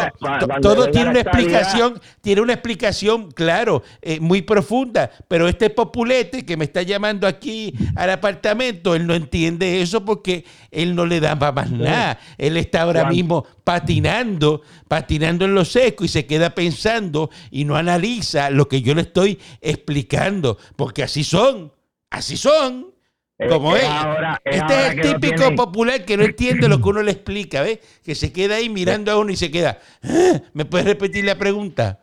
todo 0.61 0.91
tiene 0.91 1.09
una 1.09 1.19
explicación, 1.19 1.99
tiene 2.21 2.39
una 2.39 2.53
explicación, 2.53 3.31
claro, 3.31 3.83
eh, 4.01 4.21
muy 4.21 4.41
profunda. 4.41 5.11
Pero 5.27 5.49
este 5.49 5.69
populete 5.69 6.45
que 6.45 6.55
me 6.55 6.63
está 6.63 6.83
llamando 6.83 7.27
aquí 7.27 7.73
al 7.97 8.11
apartamento, 8.11 8.95
él 8.95 9.05
no 9.05 9.13
entiende 9.13 9.81
eso 9.81 10.04
porque 10.05 10.45
él 10.71 10.95
no 10.95 11.05
le 11.05 11.19
daba 11.19 11.51
más 11.51 11.71
nada. 11.71 12.19
Él 12.37 12.57
está 12.57 12.83
ahora 12.83 13.05
mismo 13.05 13.45
patinando, 13.63 14.61
patinando 14.87 15.45
en 15.45 15.55
lo 15.55 15.65
seco 15.65 16.05
y 16.05 16.07
se 16.07 16.25
queda 16.25 16.51
pensando 16.51 17.29
y 17.51 17.65
no 17.65 17.75
analiza 17.75 18.49
lo 18.49 18.67
que 18.67 18.81
yo 18.81 18.93
le 18.93 19.01
estoy 19.01 19.39
explicando, 19.61 20.57
porque 20.75 21.03
así 21.03 21.23
son, 21.23 21.73
así 22.09 22.37
son. 22.37 22.93
Como 23.49 23.75
es. 23.75 23.83
este 24.45 24.73
es 24.73 24.93
el 24.93 25.01
típico 25.01 25.53
popular 25.55 26.05
que 26.05 26.15
no 26.15 26.23
entiende 26.23 26.69
lo 26.69 26.81
que 26.81 26.87
uno 26.87 27.03
le 27.03 27.11
explica, 27.11 27.61
¿ves? 27.61 27.79
Que 28.01 28.15
se 28.15 28.31
queda 28.31 28.55
ahí 28.55 28.69
mirando 28.69 29.11
a 29.11 29.17
uno 29.17 29.31
y 29.31 29.35
se 29.35 29.51
queda. 29.51 29.79
¿Ah? 30.01 30.41
¿Me 30.53 30.63
puedes 30.63 30.87
repetir 30.87 31.25
la 31.25 31.37
pregunta? 31.37 31.99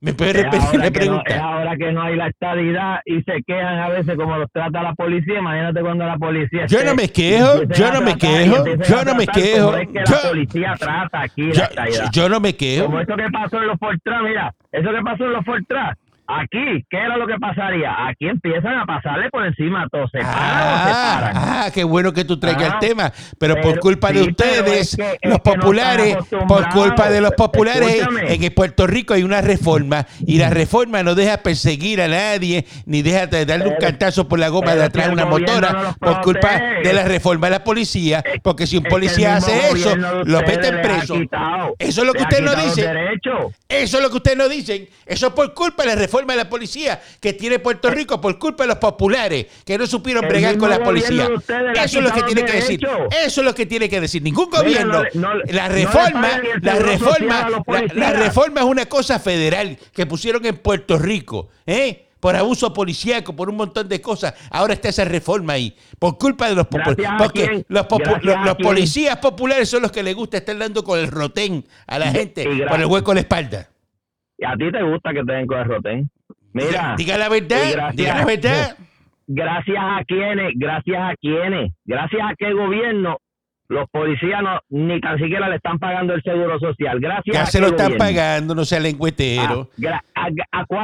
¿Me 0.00 0.12
puedes 0.12 0.36
repetir 0.36 0.80
la 0.80 0.90
pregunta? 0.90 1.22
es 1.26 1.40
ahora 1.40 1.76
que 1.76 1.92
no 1.92 2.02
hay 2.02 2.16
la 2.16 2.28
estabilidad 2.28 3.00
y 3.04 3.22
se 3.22 3.42
quejan 3.44 3.78
a 3.78 3.88
veces 3.88 4.16
como 4.16 4.36
los 4.36 4.50
trata 4.52 4.82
la 4.82 4.94
policía. 4.94 5.38
Imagínate 5.38 5.80
cuando 5.80 6.06
la 6.06 6.16
policía. 6.16 6.66
Yo 6.66 6.84
no 6.84 6.94
me 6.94 7.08
quejo, 7.08 7.62
yo 7.64 7.92
no 7.92 8.00
me 8.00 8.16
quejo, 8.16 8.64
yo 8.88 9.04
no 9.04 9.14
me 9.14 9.26
quejo. 9.26 9.76
Es 9.76 9.88
que 9.88 10.00
la 10.00 10.28
policía 10.30 10.74
trata 10.78 11.22
aquí 11.22 11.50
yo, 11.52 11.64
yo 12.12 12.28
no 12.28 12.40
me 12.40 12.54
quejo. 12.54 12.86
Como 12.86 13.00
eso 13.00 13.16
que 13.16 13.30
pasó 13.32 13.60
en 13.60 13.66
los 13.66 13.78
Fortran, 13.78 14.24
mira, 14.24 14.54
eso 14.72 14.90
que 14.90 15.02
pasó 15.02 15.24
en 15.24 15.32
los 15.32 15.44
Fortran 15.44 15.96
Aquí, 16.30 16.84
¿qué 16.90 16.98
era 16.98 17.16
lo 17.16 17.26
que 17.26 17.36
pasaría? 17.40 18.06
Aquí 18.06 18.28
empiezan 18.28 18.74
a 18.74 18.84
pasarle 18.84 19.30
por 19.30 19.46
encima 19.46 19.84
a 19.84 19.88
todos. 19.88 20.10
Se 20.12 20.18
paran 20.18 20.34
ah, 20.36 20.84
se 20.84 20.92
paran. 20.92 21.32
Ah, 21.36 21.70
qué 21.72 21.84
bueno 21.84 22.12
que 22.12 22.26
tú 22.26 22.38
traigas 22.38 22.64
el 22.64 22.72
ah, 22.72 22.78
tema. 22.80 23.12
Pero, 23.38 23.58
por 23.62 23.80
culpa 23.80 24.12
de 24.12 24.20
ustedes, 24.24 24.98
los 25.22 25.40
populares, 25.40 26.18
por 26.46 26.68
culpa 26.68 27.08
de 27.08 27.22
los 27.22 27.30
populares, 27.30 28.06
en 28.28 28.54
Puerto 28.54 28.86
Rico 28.86 29.14
hay 29.14 29.22
una 29.22 29.40
reforma 29.40 30.06
y 30.26 30.36
la 30.36 30.50
reforma 30.50 31.02
no 31.02 31.14
deja 31.14 31.38
perseguir 31.38 32.02
a 32.02 32.08
nadie 32.08 32.66
ni 32.84 33.00
deja 33.00 33.26
de 33.26 33.46
darle 33.46 33.68
un 33.68 33.76
cantazo 33.76 34.28
por 34.28 34.38
la 34.38 34.48
goma 34.48 34.74
de 34.74 34.84
atrás 34.84 35.08
a 35.08 35.12
una 35.12 35.24
motora 35.24 35.96
por 35.98 36.20
culpa 36.20 36.60
de 36.82 36.92
la 36.92 37.04
reforma 37.04 37.46
de 37.46 37.52
la 37.52 37.64
policía. 37.64 38.22
Porque 38.42 38.66
si 38.66 38.76
un 38.76 38.84
policía 38.84 39.36
hace 39.36 39.70
eso, 39.70 39.96
lo 39.96 40.42
meten 40.42 40.82
preso. 40.82 41.14
Eso 41.78 42.00
es 42.02 42.06
lo 42.06 42.12
que 42.12 42.22
ustedes 42.24 42.42
no 42.42 42.54
dicen. 42.54 43.18
Eso 43.66 43.96
es 43.96 44.02
lo 44.02 44.10
que 44.10 44.16
ustedes 44.16 44.36
no 44.36 44.48
dicen. 44.50 44.86
Eso 45.06 45.28
es 45.28 45.32
por 45.32 45.54
culpa 45.54 45.84
de 45.84 45.88
la 45.88 45.94
reforma 45.94 46.17
de 46.26 46.36
la 46.36 46.48
policía 46.48 47.00
que 47.20 47.32
tiene 47.32 47.58
Puerto 47.58 47.90
Rico 47.90 48.20
por 48.20 48.38
culpa 48.38 48.64
de 48.64 48.68
los 48.68 48.78
populares 48.78 49.46
que 49.64 49.78
no 49.78 49.86
supieron 49.86 50.26
bregar 50.28 50.56
con 50.58 50.70
la 50.70 50.82
policía. 50.82 51.28
Eso 51.74 51.98
es 51.98 52.04
lo 52.04 52.12
que 52.12 52.22
tiene 52.22 52.44
que 52.44 52.52
decir. 52.52 52.88
Eso 53.24 53.40
es 53.40 53.44
lo 53.44 53.54
que 53.54 53.66
tiene 53.66 53.88
que 53.88 54.00
decir. 54.00 54.22
Ningún 54.22 54.50
gobierno. 54.50 55.02
la 55.46 55.68
reforma, 55.68 56.40
la 56.60 56.74
reforma, 56.76 57.48
la, 57.94 58.12
reforma 58.12 58.60
es 58.60 58.66
una 58.66 58.86
cosa 58.86 59.18
federal 59.18 59.78
que 59.92 60.06
pusieron 60.06 60.44
en 60.46 60.56
Puerto 60.56 60.98
Rico, 60.98 61.48
¿eh? 61.66 62.04
por 62.20 62.34
abuso 62.36 62.72
policíaco, 62.72 63.34
por 63.34 63.48
un 63.48 63.56
montón 63.56 63.88
de 63.88 64.00
cosas. 64.00 64.34
Ahora 64.50 64.74
está 64.74 64.88
esa 64.88 65.04
reforma 65.04 65.54
ahí, 65.54 65.76
por 65.98 66.18
culpa 66.18 66.48
de 66.48 66.54
los 66.54 66.66
populares. 66.66 67.16
Porque 67.18 67.64
los, 67.68 67.86
los, 68.22 68.54
policías 68.56 69.16
populares 69.18 69.68
son 69.68 69.82
los 69.82 69.92
que 69.92 70.02
les 70.02 70.14
gusta 70.14 70.38
estar 70.38 70.56
dando 70.58 70.82
con 70.82 70.98
el 70.98 71.08
rotén 71.08 71.64
a 71.86 71.98
la 71.98 72.10
gente 72.10 72.44
por 72.68 72.80
el 72.80 72.86
hueco 72.86 73.12
de 73.12 73.14
la 73.16 73.20
espalda. 73.20 73.68
¿Y 74.38 74.44
a 74.44 74.54
ti 74.56 74.70
te 74.70 74.82
gusta 74.82 75.12
que 75.12 75.24
te 75.24 75.32
den 75.32 75.46
con 75.46 75.58
el 75.58 75.64
rotén? 75.64 76.10
Mira. 76.52 76.94
Diga 76.96 77.18
la 77.18 77.28
verdad. 77.28 77.92
diga 77.92 78.14
la 78.14 78.24
verdad. 78.24 78.76
Gracias 79.26 79.76
a 79.78 80.02
quienes, 80.06 80.52
gracias 80.56 80.98
a 80.98 81.14
quienes, 81.20 81.72
gracias 81.84 82.22
a 82.22 82.34
qué 82.38 82.52
gobierno 82.52 83.18
los 83.68 83.88
policías 83.90 84.42
no, 84.42 84.60
ni 84.70 85.00
tan 85.00 85.18
siquiera 85.18 85.48
le 85.48 85.56
están 85.56 85.78
pagando 85.78 86.14
el 86.14 86.22
seguro 86.22 86.58
social. 86.58 86.98
Gracias 87.00 87.34
ya 87.36 87.46
se 87.46 87.60
lo 87.60 87.68
están 87.68 87.96
pagando, 87.96 88.54
no 88.54 88.64
sea 88.64 88.80
lengüetero. 88.80 89.70
Ah, 90.14 90.28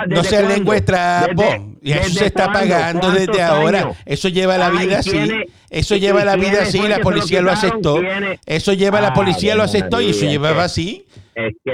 no 0.06 0.22
sea 0.22 0.42
lengüetrapo. 0.42 1.76
Y 1.82 1.92
eso 1.92 2.10
se 2.10 2.26
está 2.26 2.52
pagando 2.52 3.10
desde 3.10 3.42
ahora. 3.42 3.90
Eso 4.04 4.28
lleva 4.28 4.58
la 4.58 4.70
vida 4.70 4.98
así. 4.98 5.30
Eso 5.70 5.96
lleva 5.96 6.24
la 6.24 6.36
vida 6.36 6.62
así. 6.62 6.86
La 6.86 6.98
policía 6.98 7.40
lo 7.42 7.50
aceptó. 7.50 8.00
Eso 8.46 8.72
lleva 8.72 9.00
la 9.00 9.12
policía 9.12 9.54
lo 9.54 9.62
aceptó 9.62 10.00
y 10.00 10.10
eso 10.10 10.26
llevaba 10.26 10.64
así 10.64 11.06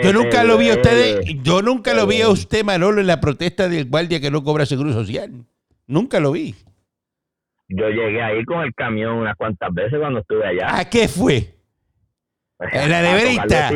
yo 0.02 0.12
nunca 0.12 0.44
lo 0.44 0.56
vi 0.56 0.70
a 0.70 0.74
ustedes, 0.74 1.26
yo 1.42 1.62
nunca 1.62 1.92
lo 1.94 2.06
vi 2.06 2.22
a 2.22 2.28
usted, 2.28 2.64
Manolo, 2.64 3.00
en 3.00 3.06
la 3.06 3.20
protesta 3.20 3.68
del 3.68 3.88
guardia 3.88 4.20
que 4.20 4.30
no 4.30 4.42
cobra 4.42 4.66
seguro 4.66 4.92
social. 4.92 5.44
Nunca 5.86 6.20
lo 6.20 6.32
vi. 6.32 6.54
Yo 7.72 7.88
llegué 7.88 8.20
ahí 8.20 8.44
con 8.44 8.62
el 8.62 8.74
camión 8.74 9.14
unas 9.18 9.36
cuantas 9.36 9.72
veces 9.72 9.98
cuando 10.00 10.20
estuve 10.20 10.44
allá. 10.44 10.76
¿A 10.76 10.84
qué 10.90 11.06
fue? 11.06 11.59
La 12.60 13.02
neverita. 13.02 13.70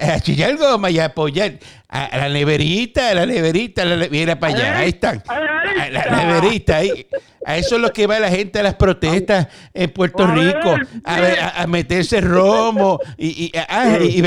A, 0.00 0.20
chillar 0.20 0.56
goma 0.56 0.90
y 0.90 0.98
a 0.98 1.06
apoyar. 1.06 1.52
A, 1.88 2.16
la 2.16 2.28
neverita, 2.28 3.10
a 3.10 3.14
la 3.14 3.26
neverita, 3.26 3.84
la, 3.84 4.08
mira 4.08 4.38
para 4.38 4.54
allá. 4.54 4.78
Ahí 4.78 4.88
están. 4.88 5.22
A 5.28 5.90
la 5.90 6.24
neverita, 6.24 6.78
ahí. 6.78 7.06
A 7.44 7.56
eso 7.56 7.74
es 7.74 7.82
lo 7.82 7.92
que 7.92 8.06
va 8.06 8.20
la 8.20 8.30
gente 8.30 8.60
a 8.60 8.62
las 8.62 8.74
protestas 8.74 9.48
en 9.74 9.90
Puerto 9.90 10.26
Rico, 10.26 10.76
a, 11.04 11.66
meterse 11.66 12.20
romo 12.20 13.00
y, 13.16 13.46
y, 13.46 13.52
ah, 13.68 13.98
y, 14.00 14.20
y 14.20 14.22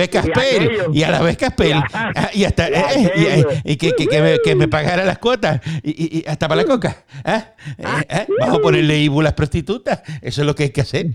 y 0.93 1.04
a 1.04 1.12
la 1.12 1.21
vez 1.21 1.38
Caspel, 1.38 1.82
ah, 1.93 2.30
y 2.34 2.43
hasta 2.43 2.67
eh, 2.67 3.62
y, 3.63 3.78
que, 3.78 3.93
que, 3.93 4.21
me, 4.21 4.39
que, 4.43 4.56
me, 4.56 4.67
pagara 4.67 5.06
las 5.06 5.17
cuotas 5.19 5.62
y, 5.82 6.26
hasta 6.28 6.48
para 6.48 6.62
la 6.62 6.67
coca. 6.67 7.04
¿ah? 7.24 7.52
Eh, 7.78 7.86
eh, 8.10 8.28
vamos 8.39 8.60
a 8.60 8.62
ponerle 8.62 9.00
Ibu 9.00 9.21
las 9.21 9.34
prostitutas, 9.34 10.02
eso 10.21 10.41
es 10.41 10.48
lo 10.48 10.54
que 10.54 10.63
hay 10.63 10.69
que 10.71 10.82
hacer. 10.82 11.08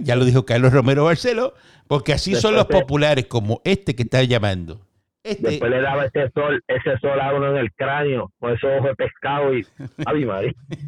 Ya 0.00 0.14
lo 0.14 0.24
dijo 0.24 0.46
Carlos 0.46 0.72
Romero 0.72 1.04
Barceló, 1.04 1.54
porque 1.86 2.12
así 2.12 2.34
son 2.34 2.54
los 2.54 2.66
populares 2.66 3.26
como 3.26 3.62
este 3.64 3.96
que 3.96 4.04
está 4.04 4.22
llamando. 4.22 4.80
Este... 5.22 5.50
Después 5.50 5.70
le 5.70 5.82
daba 5.82 6.06
ese 6.06 6.30
sol, 6.30 6.64
ese 6.66 6.96
sol 6.98 7.20
a 7.20 7.34
uno 7.34 7.50
en 7.50 7.56
el 7.56 7.70
cráneo, 7.72 8.32
con 8.38 8.54
esos 8.54 8.70
ojos 8.78 8.90
de 8.90 8.94
pescado 8.94 9.54
y. 9.54 9.66
¡Ay, 10.06 10.24
madre! 10.24 10.56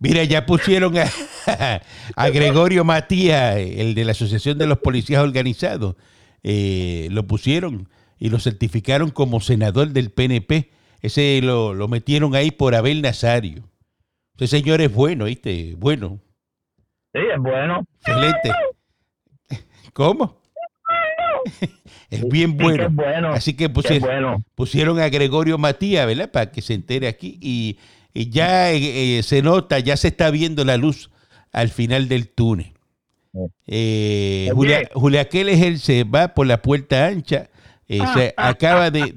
Mira, 0.00 0.24
ya 0.24 0.46
pusieron 0.46 0.94
a, 0.96 2.30
Gregorio 2.30 2.84
Matías, 2.84 3.56
el 3.56 3.94
de 3.94 4.04
la 4.04 4.12
Asociación 4.12 4.58
de 4.58 4.66
los 4.66 4.78
Policías 4.78 5.22
Organizados. 5.22 5.96
Eh, 6.42 7.08
lo 7.10 7.26
pusieron 7.26 7.88
y 8.18 8.30
lo 8.30 8.38
certificaron 8.38 9.10
como 9.10 9.40
senador 9.40 9.88
del 9.88 10.10
PNP. 10.10 10.70
Ese 11.02 11.40
lo, 11.42 11.74
lo 11.74 11.88
metieron 11.88 12.34
ahí 12.34 12.50
por 12.50 12.74
Abel 12.74 13.02
Nazario. 13.02 13.64
Ese 14.36 14.58
señor 14.58 14.80
es 14.80 14.92
bueno, 14.92 15.26
¿viste? 15.26 15.74
Bueno. 15.76 16.20
Sí, 17.18 17.24
es 17.34 17.40
bueno. 17.40 17.84
Excelente. 18.00 18.52
¿Cómo? 19.92 20.40
es 22.10 22.28
bien 22.28 22.56
bueno. 22.56 23.32
Así 23.32 23.54
que 23.54 23.68
pusieron, 23.68 25.00
a 25.00 25.08
Gregorio 25.08 25.58
Matías, 25.58 26.06
¿verdad? 26.06 26.30
Para 26.30 26.50
que 26.52 26.62
se 26.62 26.74
entere 26.74 27.08
aquí. 27.08 27.38
Y, 27.40 27.78
ya 28.30 28.72
eh, 28.72 29.18
eh, 29.18 29.22
se 29.22 29.42
nota, 29.42 29.78
ya 29.78 29.96
se 29.96 30.08
está 30.08 30.30
viendo 30.30 30.64
la 30.64 30.76
luz 30.76 31.10
al 31.52 31.68
final 31.68 32.08
del 32.08 32.28
túnel. 32.28 32.72
Eh, 33.66 34.50
Julia, 34.52 34.88
Julia 34.92 35.28
se 35.78 36.04
va 36.04 36.34
por 36.34 36.46
la 36.46 36.62
puerta 36.62 37.06
ancha. 37.06 37.50
se 37.86 38.34
acaba 38.36 38.90
de 38.90 39.16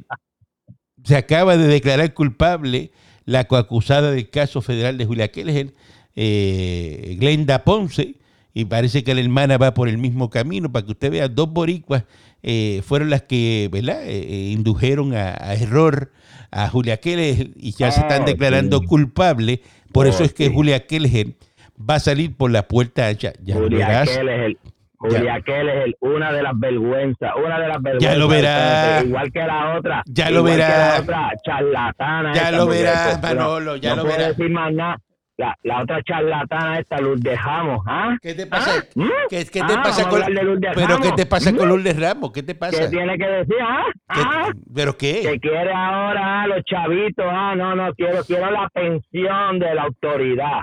se 1.04 1.16
acaba 1.16 1.58
de 1.58 1.68
declarar 1.68 2.14
culpable 2.14 2.92
la 3.26 3.46
coacusada 3.46 4.12
del 4.12 4.30
caso 4.30 4.62
federal 4.62 4.98
de 4.98 5.06
Julia 5.06 5.32
Keller, 5.32 5.74
Glenda 6.16 7.64
Ponce, 7.64 8.16
y 8.54 8.66
parece 8.66 9.04
que 9.04 9.16
la 9.16 9.22
hermana 9.22 9.58
va 9.58 9.74
por 9.74 9.88
el 9.88 9.98
mismo 9.98 10.30
camino, 10.30 10.72
para 10.72 10.86
que 10.86 10.92
usted 10.92 11.12
vea, 11.12 11.28
dos 11.28 11.52
boricuas 11.52 12.04
eh, 12.44 12.82
fueron 12.84 13.10
las 13.10 13.24
que 13.24 13.70
¿verdad? 13.72 14.04
Eh, 14.04 14.18
eh, 14.18 14.52
indujeron 14.52 15.14
a, 15.14 15.54
error 15.54 16.12
a 16.50 16.68
Julia 16.68 16.98
Keller 16.98 17.52
y 17.56 17.72
ya 17.72 17.92
se 17.92 18.02
están 18.02 18.24
ah, 18.24 18.26
declarando 18.26 18.82
culpable. 18.82 19.62
Por 19.94 20.08
eso 20.08 20.24
es 20.24 20.34
que 20.34 20.50
Julia 20.50 20.86
Keller 20.86 21.28
va 21.78 21.96
a 21.96 22.00
salir 22.00 22.36
por 22.36 22.52
la 22.52 22.68
puerta 22.68 23.08
ancha. 23.08 23.34
Ya 23.44 23.56
Julia 23.56 24.04
Keller, 24.06 24.58
Julia 24.98 25.42
Keller, 25.42 25.96
una 26.00 26.34
de 26.34 26.44
las 26.44 26.60
vergüenzas, 26.60 27.32
una 27.38 27.60
de 27.60 27.68
las 27.68 27.82
vergüenzas. 27.82 28.12
Ya 28.12 28.18
lo 28.18 28.28
verás. 28.28 29.06
Igual 29.06 29.32
que 29.32 29.40
la 29.40 29.78
otra. 29.78 30.04
Ya 30.08 30.30
lo 30.30 30.44
verás. 30.44 31.06
charlatana. 31.46 32.34
Ya 32.34 32.52
lo 32.52 32.68
verás, 32.68 33.22
Manolo, 33.22 33.76
ya 33.78 33.96
lo 33.96 34.04
verás. 34.04 34.36
decir 34.36 34.50
más 34.50 34.74
nada 34.74 34.98
la, 35.42 35.58
la 35.64 35.82
otra 35.82 36.04
charlatana 36.04 36.80
esta, 36.80 37.02
Lourdes 37.02 37.42
Ramos, 37.44 37.84
¿ah? 37.88 38.16
¿Qué 38.22 38.36
te 38.36 38.46
pasa? 38.46 38.78
¿Ah? 38.78 38.84
¿Mm? 38.94 39.10
¿Qué, 39.30 39.46
qué, 39.46 39.62
te 39.62 39.74
ah, 39.74 39.82
pasa 39.84 40.08
con 40.08 40.22
Pero 40.76 41.00
qué 41.00 41.12
te 41.14 41.26
pasa 41.26 41.52
con 41.56 41.66
¿Mm? 41.66 41.70
Lourdes 41.70 42.00
Ramos? 42.00 42.32
¿Qué 42.32 42.44
te 42.44 42.54
pasa? 42.54 42.80
¿Qué 42.80 42.88
tiene 42.90 43.18
que 43.18 43.28
decir? 43.28 43.56
¿Ah? 43.62 43.86
¿Ah? 44.08 44.52
¿Pero 44.74 44.96
qué? 44.96 45.22
Que 45.24 45.40
quiere 45.40 45.74
ahora 45.74 46.46
los 46.46 46.64
chavitos, 46.66 47.26
ah, 47.28 47.56
no, 47.56 47.76
no, 47.76 47.92
quiero, 47.96 48.24
quiero 48.24 48.52
la 48.52 48.70
pensión 48.70 49.58
de 49.58 49.74
la 49.74 49.84
autoridad. 49.84 50.62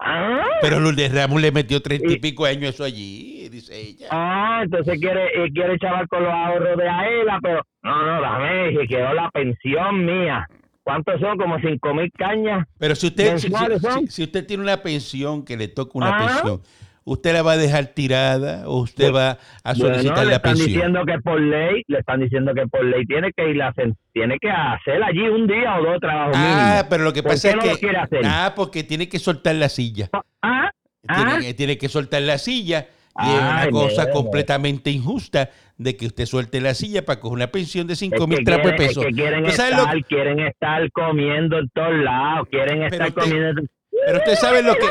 ¿Ah? 0.00 0.44
Pero 0.62 0.80
Lourdes 0.80 1.14
Ramos 1.14 1.40
le 1.40 1.52
metió 1.52 1.82
treinta 1.82 2.10
y 2.10 2.18
pico 2.18 2.46
años 2.46 2.74
eso 2.74 2.84
allí, 2.84 3.48
dice 3.50 3.78
ella. 3.78 4.08
Ah, 4.10 4.60
entonces 4.62 4.98
quiere, 4.98 5.26
eh, 5.26 5.50
quiere 5.52 5.78
chaval 5.78 6.08
con 6.08 6.22
los 6.22 6.32
ahorros 6.32 6.76
de 6.78 6.88
Aela, 6.88 7.38
pero 7.42 7.62
no, 7.82 8.06
no, 8.06 8.20
dame, 8.22 8.72
que 8.78 8.86
quiero 8.86 9.12
la 9.12 9.30
pensión 9.30 10.06
mía. 10.06 10.46
¿Cuántos 10.86 11.20
son? 11.20 11.36
Como 11.36 11.58
cinco 11.58 11.92
mil 11.94 12.12
cañas. 12.12 12.64
Pero 12.78 12.94
si 12.94 13.08
usted, 13.08 13.38
si, 13.38 14.22
usted 14.22 14.46
tiene 14.46 14.62
una 14.62 14.76
pensión 14.84 15.44
que 15.44 15.56
le 15.56 15.66
toca 15.66 15.90
una 15.94 16.16
ah. 16.16 16.26
pensión, 16.28 16.60
¿usted 17.02 17.32
la 17.32 17.42
va 17.42 17.52
a 17.52 17.56
dejar 17.56 17.86
tirada 17.86 18.68
o 18.68 18.82
usted 18.82 19.12
va 19.12 19.36
a 19.64 19.74
solicitar 19.74 20.14
Bueno, 20.14 20.22
le 20.22 20.30
la 20.30 20.36
están 20.36 20.52
pensión? 20.52 20.68
diciendo 20.68 21.00
que 21.04 21.18
por 21.18 21.40
ley, 21.40 21.82
le 21.88 21.98
están 21.98 22.20
diciendo 22.20 22.54
que 22.54 22.68
por 22.68 22.84
ley 22.84 23.04
tiene 23.04 23.32
que 23.32 23.50
ir 23.50 23.60
a 23.62 23.68
hacer, 23.70 23.94
tiene 24.12 24.38
que 24.40 24.48
hacer 24.48 25.02
allí 25.02 25.28
un 25.28 25.48
día 25.48 25.76
o 25.76 25.82
dos 25.82 25.98
trabajos 25.98 26.36
Ah, 26.36 26.86
pero 26.88 27.02
lo 27.02 27.12
que 27.12 27.24
¿Por 27.24 27.32
pasa 27.32 27.48
es 27.48 27.56
no 27.56 27.62
lo 27.66 27.72
que... 27.72 27.78
quiere 27.80 27.98
hacer? 27.98 28.20
Ah, 28.24 28.52
porque 28.54 28.84
tiene 28.84 29.08
que 29.08 29.18
soltar 29.18 29.56
la 29.56 29.68
silla. 29.68 30.08
Ah, 30.40 30.70
Tiene, 31.02 31.48
ah. 31.50 31.56
tiene 31.56 31.78
que 31.78 31.88
soltar 31.88 32.22
la 32.22 32.38
silla. 32.38 32.86
Y 33.18 33.28
es 33.28 33.40
una 33.40 33.60
Ay, 33.62 33.70
cosa 33.70 34.10
completamente 34.10 34.90
injusta 34.90 35.48
de 35.78 35.96
que 35.96 36.06
usted 36.06 36.26
suelte 36.26 36.60
la 36.60 36.74
silla 36.74 37.04
para 37.04 37.20
coger 37.20 37.34
una 37.34 37.46
pensión 37.48 37.86
de 37.86 37.92
Es 37.94 37.98
5 37.98 38.16
que 38.16 38.26
mil 38.26 38.44
trapos 38.44 38.70
de 38.72 38.76
quieren- 38.76 38.82
es 38.82 38.88
peso. 38.94 39.00
que 39.02 39.12
quieren 39.12 39.44
¿Usted 39.44 39.56
sabe 39.56 39.70
lo- 39.72 39.78
estar, 39.82 40.04
quieren 40.06 40.40
estar 40.40 40.92
comiendo 40.92 41.58
en 41.58 41.68
todos 41.70 41.94
lados, 41.94 42.48
quieren 42.50 42.80
Pero 42.80 42.84
estar 42.86 43.08
usted- 43.08 43.20
comiendo. 43.22 43.62
Pero 44.06 44.18
usted 44.18 44.34
sabe 44.36 44.62
lo 44.62 44.74
que... 44.74 44.86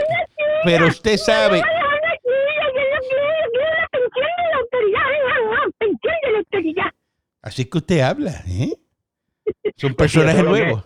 Pero 0.64 0.88
usted 0.88 1.18
sabe... 1.18 1.62
Así 7.42 7.66
que 7.66 7.78
usted 7.78 8.00
habla, 8.02 8.44
¿eh? 8.48 8.74
Son 9.78 9.94
personajes 9.94 10.40
eso 10.42 10.46
es 10.46 10.52
lo 10.52 10.56
que- 10.56 10.64
nuevos. 10.66 10.86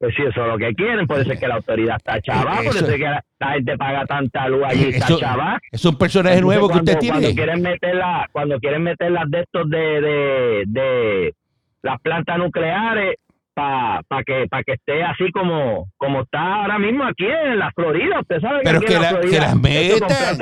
Pues 0.00 0.14
sí, 0.16 0.22
eso 0.22 0.40
es 0.40 0.48
lo 0.48 0.56
que 0.56 0.74
quieren, 0.74 1.06
por 1.06 1.20
eso 1.20 1.30
es 1.30 1.38
que 1.38 1.46
la 1.46 1.56
autoridad 1.56 1.96
está 1.96 2.20
chava, 2.22 2.56
por 2.56 2.74
Eso- 2.74 2.86
es 2.86 2.92
que 2.96 2.98
la, 3.04 3.22
la 3.38 3.52
gente 3.52 3.76
paga 3.76 4.06
tanta 4.06 4.48
luz 4.48 4.62
allí, 4.64 4.84
está 4.88 5.04
Eso- 5.04 5.18
chava. 5.20 5.58
Es 5.70 5.84
un 5.84 5.98
personaje 5.98 6.40
nuevo 6.40 6.68
que 6.68 6.72
cuando, 6.72 6.90
usted 6.92 7.06
Cuando 7.06 7.18
tiene. 7.28 7.34
quieren 7.34 7.60
meter 7.62 7.94
la, 7.96 8.26
cuando 8.32 8.58
quieren 8.60 8.82
meter 8.82 9.10
las 9.12 9.30
de 9.30 9.40
estos 9.40 9.68
de, 9.68 9.78
de, 10.00 10.62
de 10.68 11.34
las 11.82 12.00
plantas 12.00 12.38
nucleares 12.38 13.16
para 13.54 14.02
que 14.24 14.46
para 14.48 14.62
que 14.62 14.72
esté 14.72 15.02
así 15.02 15.30
como 15.32 15.88
como 15.96 16.22
está 16.22 16.62
ahora 16.62 16.78
mismo 16.78 17.04
aquí 17.04 17.26
en 17.26 17.58
la 17.58 17.70
Florida. 17.72 18.20
Usted 18.20 18.40
sabe 18.40 18.58
que 18.58 18.64
Pero 18.64 18.78
aquí 18.78 18.86
que 18.86 18.94
en 18.94 19.02
la 19.02 19.12
la- 19.12 19.20
que 19.20 19.26
Florida, 19.28 19.40
las 19.40 19.48
esto 19.50 19.98
con 20.00 20.08
metan. 20.08 20.34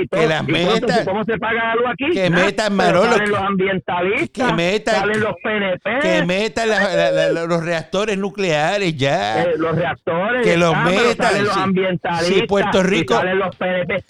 y 0.00 0.06
todo. 0.08 0.20
Que 0.20 0.28
las 0.28 0.42
¿Y 0.42 0.52
cuánto- 0.52 0.86
metan. 0.86 1.04
¿Cómo 1.04 1.24
se 1.24 1.38
paga 1.38 1.74
luz 1.74 1.84
aquí? 1.88 2.10
Que 2.12 2.30
Nada. 2.30 2.44
metan, 2.44 2.76
Manolo, 2.76 3.04
Salen 3.04 3.24
que- 3.24 3.30
los 3.30 3.40
ambientalistas, 3.40 4.48
que 4.48 4.54
metan- 4.54 4.94
salen 4.94 5.20
los 5.20 5.34
PNP, 5.42 5.98
Que 6.00 6.24
metan 6.24 6.68
la- 6.68 7.10
la- 7.10 7.46
los 7.46 7.64
reactores 7.64 8.16
nucleares 8.18 8.96
ya. 8.96 9.42
eh, 9.42 9.54
los 9.58 9.76
reactores. 9.76 10.42
Que 10.46 10.56
los 10.56 10.74
ah, 10.74 10.84
metan, 10.84 11.26
Salen 11.28 11.44
los 11.44 11.56
ambientalistas. 11.56 12.26
Sí, 12.34 12.42
Puerto 12.46 12.82
Rico- 12.82 13.14
salen 13.14 13.38
los 13.38 13.54
PNP. 13.56 14.04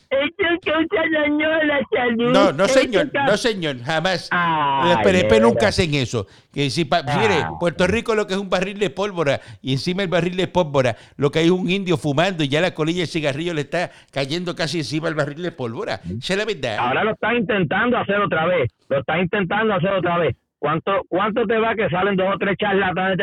No, 2.18 2.52
no 2.52 2.68
señor, 2.68 3.10
no 3.12 3.36
señor, 3.36 3.82
jamás. 3.82 4.28
Ay, 4.30 4.90
Los 4.94 5.02
PNP 5.02 5.40
nunca 5.40 5.68
hacen 5.68 5.94
eso. 5.94 6.26
Que 6.52 6.70
si 6.70 6.84
pa- 6.84 7.02
mire, 7.02 7.42
Ah. 7.44 7.50
Puerto 7.58 7.86
Rico 7.86 8.14
lo 8.14 8.26
que 8.28 8.34
es 8.34 8.40
un 8.40 8.48
barril 8.48 8.78
de 8.78 8.90
pólvora 8.90 9.40
y 9.60 9.72
encima 9.72 10.02
del 10.02 10.10
barril 10.10 10.36
de 10.36 10.46
pólvora 10.46 10.96
lo 11.16 11.30
que 11.30 11.40
hay 11.40 11.46
es 11.46 11.50
un 11.50 11.68
indio 11.68 11.96
fumando 11.96 12.44
y 12.44 12.48
ya 12.48 12.60
la 12.60 12.74
colilla 12.74 13.00
del 13.00 13.08
cigarrillo 13.08 13.54
le 13.54 13.62
está 13.62 13.90
cayendo 14.12 14.54
casi 14.54 14.78
encima 14.78 15.06
del 15.06 15.16
barril 15.16 15.42
de 15.42 15.52
pólvora. 15.52 16.00
Esa 16.04 16.34
es 16.34 16.38
la 16.38 16.44
verdad. 16.44 16.76
Ahora 16.78 17.04
lo 17.04 17.12
están 17.12 17.36
intentando 17.36 17.96
hacer 17.98 18.20
otra 18.20 18.46
vez. 18.46 18.70
Lo 18.88 19.00
están 19.00 19.20
intentando 19.20 19.74
hacer 19.74 19.90
otra 19.90 20.18
vez. 20.18 20.36
¿Cuánto, 20.58 20.92
cuánto 21.08 21.46
te 21.46 21.56
va 21.58 21.74
que 21.74 21.88
salen 21.88 22.16
dos 22.16 22.34
o 22.34 22.38
tres 22.38 22.56
charlatanes? 22.58 23.18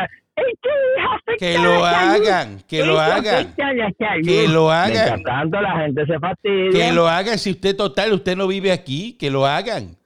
Que 1.37 1.57
lo 1.57 1.85
hagan, 1.85 2.59
que 2.67 2.85
lo 2.85 2.99
hagan. 2.99 3.53
Que 3.55 4.47
lo 4.47 4.71
hagan. 4.71 5.23
La 5.23 5.79
gente 5.81 6.05
se 6.05 6.19
fastidia. 6.19 6.71
Que 6.71 6.93
lo 6.93 7.07
hagan 7.07 7.37
si 7.37 7.51
usted 7.51 7.75
total, 7.75 8.13
usted 8.13 8.35
no 8.35 8.47
vive 8.47 8.71
aquí, 8.71 9.17
que 9.17 9.29
lo 9.29 9.45
hagan. 9.45 9.97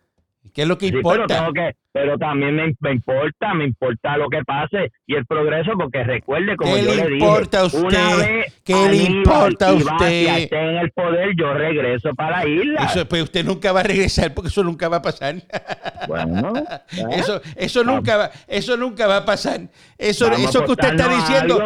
¿Qué 0.54 0.64
es 0.64 0.68
lo 0.68 0.78
que 0.78 0.88
Sí, 0.88 0.92
pero, 0.94 1.00
importa? 1.16 1.38
tengo 1.40 1.54
que, 1.54 1.76
pero 1.92 2.18
también 2.18 2.56
me, 2.56 2.74
me 2.80 2.92
importa, 2.94 3.54
me 3.54 3.66
importa 3.66 4.18
lo 4.18 4.30
que 4.30 4.42
pase 4.44 4.92
y 5.06 5.16
el 5.16 5.26
progreso, 5.26 5.74
porque 5.78 6.04
recuerde, 6.04 6.56
como 6.56 6.74
¿Qué 6.76 6.84
yo 6.84 6.90
le 6.90 6.96
le 6.96 7.04
dije, 7.04 7.14
importa 7.26 7.60
a 7.60 7.66
usted? 7.66 7.80
una 7.84 8.16
vez 8.16 8.62
¿Qué 8.64 8.74
le 8.90 8.96
importa 9.04 9.68
a 9.70 9.74
usted? 9.74 10.38
esté 10.38 10.58
en 10.58 10.78
el 10.78 10.92
poder, 10.92 11.30
yo 11.38 11.54
regreso 11.54 12.14
para 12.16 12.40
la 12.40 12.48
isla. 12.50 12.84
Eso, 12.86 13.06
pues 13.08 13.24
usted 13.24 13.46
nunca 13.46 13.72
va 13.72 13.82
a 13.82 13.84
regresar 13.84 14.34
porque 14.34 14.48
eso 14.48 14.64
nunca 14.64 14.88
va 14.90 14.98
a 14.98 15.02
pasar. 15.02 15.36
bueno, 16.08 16.54
¿eh? 16.98 17.04
Eso, 17.12 17.42
eso 17.56 17.84
nunca 17.84 18.18
va, 18.18 18.32
eso 18.48 18.76
nunca 18.78 19.06
va 19.08 19.18
a 19.18 19.26
pasar. 19.26 19.62
Eso, 19.98 20.30
Vamos 20.30 20.50
eso 20.50 20.66
que 20.66 20.72
usted 20.72 20.90
está 20.90 21.08
diciendo, 21.10 21.62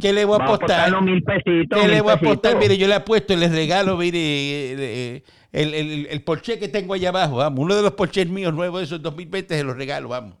¿qué 0.00 0.12
le 0.12 0.24
voy 0.24 0.38
a 0.40 0.44
apostar? 0.44 1.02
mil 1.02 1.22
pesitos. 1.22 1.80
¿Qué 1.80 1.88
le 1.88 2.00
voy 2.00 2.10
a 2.10 2.14
apostar? 2.14 2.56
Mire, 2.56 2.76
yo 2.76 2.88
le 2.88 2.94
apuesto, 2.94 3.34
les 3.36 3.52
regalo, 3.52 3.96
mire, 3.96 4.18
eh, 4.18 4.74
eh, 4.78 5.22
el, 5.52 5.74
el, 5.74 6.06
el 6.10 6.22
Porsche 6.22 6.58
que 6.58 6.68
tengo 6.68 6.94
allá 6.94 7.10
abajo, 7.10 7.36
vamos. 7.36 7.60
Uno 7.60 7.76
de 7.76 7.82
los 7.82 7.92
Porsches 7.92 8.28
míos 8.28 8.52
nuevos 8.54 8.80
de 8.80 8.84
esos 8.86 9.02
2020 9.02 9.54
se 9.56 9.64
los 9.64 9.76
regalo, 9.76 10.08
vamos. 10.08 10.36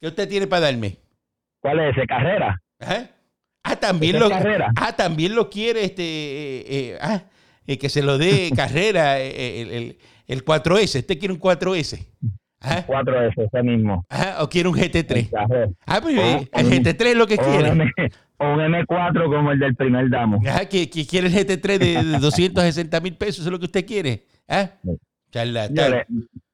¿Qué 0.00 0.08
usted 0.08 0.28
tiene 0.28 0.46
para 0.46 0.66
darme? 0.66 0.98
¿Cuál 1.60 1.80
es 1.80 1.96
ese? 1.96 2.06
¿Carrera? 2.06 2.60
Ajá. 2.80 3.10
Ah, 3.64 3.76
también 3.76 4.16
¿Esa 4.16 4.24
lo, 4.24 4.30
carrera? 4.30 4.70
ah, 4.76 4.94
también 4.94 5.34
lo 5.34 5.50
quiere 5.50 5.84
este, 5.84 6.02
eh, 6.04 6.64
eh, 6.68 6.98
ah, 7.00 7.22
eh, 7.66 7.78
que 7.78 7.88
se 7.88 8.02
lo 8.02 8.18
dé 8.18 8.50
carrera, 8.56 9.18
eh, 9.20 9.62
el, 9.62 9.70
el, 9.72 9.98
el 10.28 10.44
4S. 10.44 11.00
Usted 11.00 11.18
quiere 11.18 11.34
un 11.34 11.40
4S. 11.40 12.06
Ajá. 12.60 12.86
4S, 12.86 13.32
ese 13.46 13.62
mismo. 13.62 14.04
Ajá, 14.08 14.42
o 14.42 14.48
quiere 14.48 14.68
un 14.68 14.74
GT3. 14.76 15.30
Carrera. 15.30 15.68
Ah, 15.86 16.00
pues 16.00 16.16
Ah, 16.18 16.38
eh, 16.42 16.48
el 16.52 16.66
un- 16.66 16.72
GT3 16.72 17.06
es 17.06 17.16
lo 17.16 17.26
que 17.26 17.38
quiere. 17.38 17.72
O 18.38 18.44
un 18.52 18.58
M4 18.60 19.24
como 19.34 19.52
el 19.52 19.58
del 19.58 19.74
primer 19.74 20.10
damo. 20.10 20.40
Ajá, 20.46 20.66
que, 20.68 20.90
que 20.90 21.06
quiere 21.06 21.28
el 21.28 21.32
GT3 21.34 21.78
de, 21.78 22.02
de 22.04 22.18
260 22.20 23.00
mil 23.00 23.14
pesos, 23.16 23.38
eso 23.40 23.48
es 23.48 23.52
lo 23.52 23.58
que 23.58 23.64
usted 23.66 23.86
quiere. 23.86 24.24
¿Ah? 24.48 24.70
Sí. 24.82 24.90
Charlatán. 25.30 25.74
Yo 25.76 25.88
le, 25.88 26.06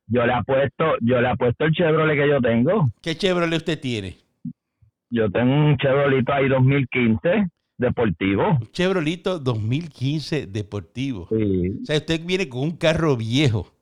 yo 0.07 0.27
le 0.27 0.33
apuesto, 0.33 0.85
yo 1.01 1.21
le 1.21 1.29
apuesto 1.29 1.65
el 1.65 1.73
Chevrolet 1.73 2.17
que 2.17 2.29
yo 2.29 2.41
tengo. 2.41 2.91
¿Qué 3.03 3.17
Chevrolet 3.17 3.57
usted 3.59 3.81
tiene? 3.81 4.17
Yo 5.11 5.31
tengo 5.31 5.53
un 5.55 5.77
Chevrolet 5.77 6.29
ahí 6.31 6.49
2015 6.49 7.49
deportivo. 7.79 8.49
Un 8.61 8.71
Chevrolet 8.73 9.23
2015 9.23 10.47
deportivo. 10.47 11.29
Sí. 11.31 11.79
O 11.83 11.85
sea, 11.85 11.97
usted 11.99 12.21
viene 12.25 12.49
con 12.49 12.61
un 12.63 12.77
carro 12.77 13.17
viejo. 13.17 13.73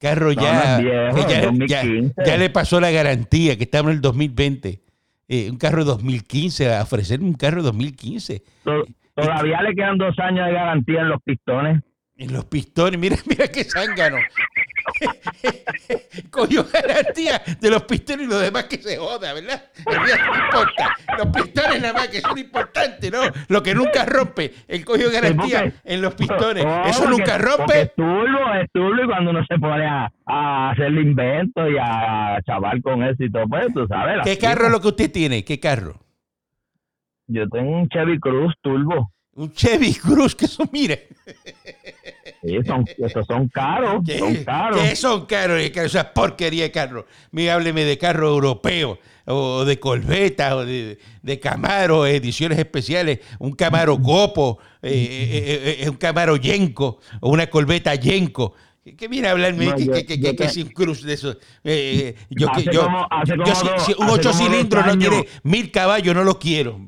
Carro 0.00 0.32
No, 0.32 0.42
ya, 0.42 0.78
no 0.78 0.84
viejo, 0.84 1.28
ya, 1.28 1.40
2015. 1.46 2.14
ya- 2.18 2.24
ya 2.24 2.36
le 2.36 2.50
pasó 2.50 2.80
la 2.80 2.90
garantía, 2.90 3.56
que 3.56 3.64
estamos 3.64 3.90
en 3.90 3.96
el 3.96 4.00
2020. 4.02 4.80
Eh, 5.28 5.50
un 5.50 5.58
carro 5.58 5.84
2015, 5.84 6.74
a 6.74 6.82
ofrecer 6.82 7.20
un 7.20 7.34
carro 7.34 7.62
2015. 7.62 8.42
To- 8.64 8.84
Todavía 9.14 9.60
le 9.62 9.74
quedan 9.74 9.98
dos 9.98 10.16
años 10.20 10.46
de 10.46 10.52
garantía 10.52 11.00
en 11.02 11.08
los 11.08 11.20
pistones. 11.22 11.82
En 12.16 12.32
los 12.32 12.44
pistones, 12.46 12.98
mira, 13.00 13.16
mira 13.26 13.48
qué 13.48 13.64
zángano. 13.64 14.16
Cogió 16.30 16.64
garantía 16.72 17.40
de 17.60 17.70
los 17.70 17.82
pistones 17.84 18.26
y 18.26 18.30
lo 18.30 18.38
demás 18.38 18.64
que 18.64 18.78
se 18.78 18.96
joda, 18.96 19.32
¿verdad? 19.32 19.62
No 19.86 19.92
importa. 20.44 20.96
Los 21.18 21.26
pistones 21.28 21.80
nada 21.82 21.94
más 21.94 22.08
que 22.08 22.20
son 22.20 22.38
importantes, 22.38 23.10
¿no? 23.12 23.20
Lo 23.48 23.62
que 23.62 23.74
nunca 23.74 24.04
rompe. 24.04 24.52
Él 24.66 24.84
cogió 24.84 25.10
garantía 25.10 25.60
porque- 25.64 25.74
en 25.84 26.02
los 26.02 26.14
pistones. 26.14 26.64
Oh, 26.66 26.82
Eso 26.86 27.00
porque- 27.04 27.10
nunca 27.16 27.38
rompe. 27.38 27.80
Es 27.82 27.94
turbo, 27.94 28.54
es 28.60 28.70
turbo 28.72 29.02
y 29.02 29.06
cuando 29.06 29.30
uno 29.30 29.44
se 29.48 29.58
pone 29.58 29.86
a, 29.86 30.10
a 30.26 30.70
hacerle 30.70 31.02
invento 31.02 31.68
y 31.68 31.76
a 31.80 32.38
chaval 32.46 32.82
con 32.82 33.02
éxito, 33.02 33.40
pues 33.48 33.72
tú 33.74 33.86
sabes. 33.86 34.18
¿Qué 34.24 34.38
carro 34.38 34.66
es 34.66 34.72
lo 34.72 34.80
que 34.80 34.88
usted 34.88 35.10
tiene? 35.12 35.44
¿Qué 35.44 35.58
carro? 35.60 36.00
Yo 37.26 37.48
tengo 37.48 37.70
un 37.78 37.88
Chevy 37.88 38.18
Cruz 38.18 38.54
turbo. 38.62 39.12
Un 39.34 39.52
Chevy 39.52 39.94
Cruz, 39.94 40.34
que 40.34 40.46
eso, 40.46 40.64
mire. 40.72 41.08
Sí, 42.42 42.56
son, 42.66 42.84
esos 42.98 43.26
son 43.26 43.48
caros, 43.48 44.02
¿Qué, 44.06 44.18
son 44.18 44.34
caros. 44.44 44.80
qué 44.80 44.96
son 44.96 45.26
caros? 45.26 45.60
Esa 45.60 46.12
porquería 46.12 46.64
de 46.64 46.70
carro. 46.70 47.06
Mira, 47.32 47.54
hábleme 47.54 47.84
de 47.84 47.98
carro 47.98 48.28
europeo, 48.28 48.98
o 49.26 49.64
de 49.64 49.78
Corvette, 49.80 50.40
o 50.52 50.64
de, 50.64 50.98
de 51.22 51.40
Camaro, 51.40 52.06
ediciones 52.06 52.58
especiales, 52.58 53.18
un 53.40 53.52
Camaro 53.52 54.00
Copo, 54.00 54.58
eh, 54.82 54.90
eh, 54.90 55.44
eh, 55.70 55.76
eh, 55.84 55.90
un 55.90 55.96
Camaro 55.96 56.36
Yenko, 56.36 57.00
o 57.20 57.30
una 57.30 57.48
Corvette 57.48 57.98
Yenko. 58.00 58.54
Que 58.96 59.06
viene 59.08 59.28
a 59.28 59.32
hablarme 59.32 59.66
No, 59.66 59.74
que, 59.76 60.06
que, 60.06 60.18
que, 60.18 60.34
que 60.34 60.44
es 60.44 60.56
un 60.56 60.68
cruz 60.70 61.02
de. 61.02 61.12
Eh, 61.12 61.34
eh, 61.64 62.14
yo, 62.30 62.48
Hace 62.50 62.64
yo, 62.72 62.84
como- 62.84 63.06
hace 63.10 63.32
yo 63.36 63.42
como 63.42 63.54
si- 63.54 63.66
dos- 63.66 63.84
si 63.84 63.94
un 63.98 64.08
ocho 64.08 64.32
cilindros 64.32 64.86
no 64.86 64.96
tiene 64.98 65.26
mil 65.42 65.70
caballos, 65.70 66.14
no 66.14 66.24
lo 66.24 66.38
quiero. 66.38 66.80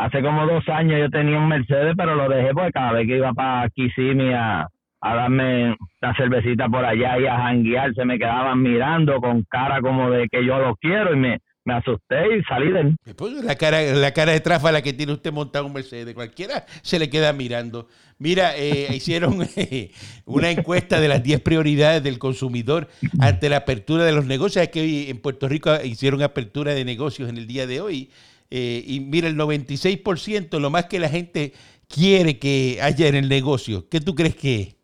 Hace 0.00 0.22
como 0.22 0.46
dos 0.46 0.66
años 0.70 0.98
yo 0.98 1.10
tenía 1.10 1.36
un 1.36 1.48
Mercedes, 1.48 1.92
pero 1.94 2.14
lo 2.14 2.26
dejé 2.26 2.54
porque 2.54 2.72
cada 2.72 2.92
vez 2.92 3.06
que 3.06 3.18
iba 3.18 3.34
para 3.34 3.68
Kissimmee 3.68 4.32
a, 4.32 4.66
a 5.02 5.14
darme 5.14 5.76
una 6.00 6.16
cervecita 6.16 6.70
por 6.70 6.82
allá 6.82 7.18
y 7.18 7.26
a 7.26 7.36
janguear, 7.36 7.92
se 7.94 8.06
me 8.06 8.18
quedaban 8.18 8.62
mirando 8.62 9.20
con 9.20 9.42
cara 9.42 9.82
como 9.82 10.10
de 10.10 10.26
que 10.30 10.42
yo 10.42 10.58
lo 10.58 10.74
quiero 10.76 11.12
y 11.12 11.18
me, 11.18 11.40
me 11.66 11.74
asusté 11.74 12.16
y 12.34 12.42
salí 12.44 12.72
de 12.72 12.94
Pues 13.14 13.44
la 13.44 13.56
cara, 13.56 13.82
la 13.82 14.12
cara 14.14 14.32
de 14.32 14.40
tráfala 14.40 14.80
que 14.80 14.94
tiene 14.94 15.12
usted 15.12 15.34
montado 15.34 15.66
un 15.66 15.74
Mercedes, 15.74 16.14
cualquiera 16.14 16.64
se 16.80 16.98
le 16.98 17.10
queda 17.10 17.34
mirando. 17.34 17.86
Mira, 18.18 18.56
eh, 18.56 18.88
hicieron 18.94 19.42
eh, 19.56 19.90
una 20.24 20.50
encuesta 20.50 20.98
de 20.98 21.08
las 21.08 21.22
10 21.22 21.42
prioridades 21.42 22.02
del 22.02 22.18
consumidor 22.18 22.88
ante 23.18 23.50
la 23.50 23.58
apertura 23.58 24.04
de 24.04 24.12
los 24.12 24.24
negocios. 24.24 24.62
Es 24.62 24.70
que 24.70 24.80
hoy 24.80 25.10
en 25.10 25.18
Puerto 25.18 25.46
Rico 25.46 25.70
hicieron 25.84 26.22
apertura 26.22 26.72
de 26.72 26.86
negocios 26.86 27.28
en 27.28 27.36
el 27.36 27.46
día 27.46 27.66
de 27.66 27.82
hoy. 27.82 28.10
Eh, 28.50 28.82
y 28.86 29.00
mira, 29.00 29.28
el 29.28 29.36
96%, 29.36 30.58
lo 30.58 30.70
más 30.70 30.86
que 30.86 30.98
la 30.98 31.08
gente 31.08 31.52
quiere 31.88 32.38
que 32.38 32.78
haya 32.82 33.08
en 33.08 33.14
el 33.14 33.28
negocio, 33.28 33.88
¿qué 33.88 34.00
tú 34.00 34.14
crees 34.14 34.34
que 34.34 34.60
es? 34.60 34.76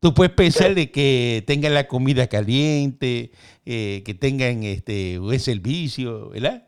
Tú 0.00 0.14
puedes 0.14 0.32
pensar 0.32 0.74
de 0.74 0.90
que 0.90 1.44
tengan 1.46 1.74
la 1.74 1.86
comida 1.86 2.26
caliente, 2.26 3.30
eh, 3.64 4.02
que 4.04 4.14
tengan 4.14 4.64
este 4.64 5.18
buen 5.18 5.38
servicio, 5.38 6.30
¿verdad? 6.30 6.66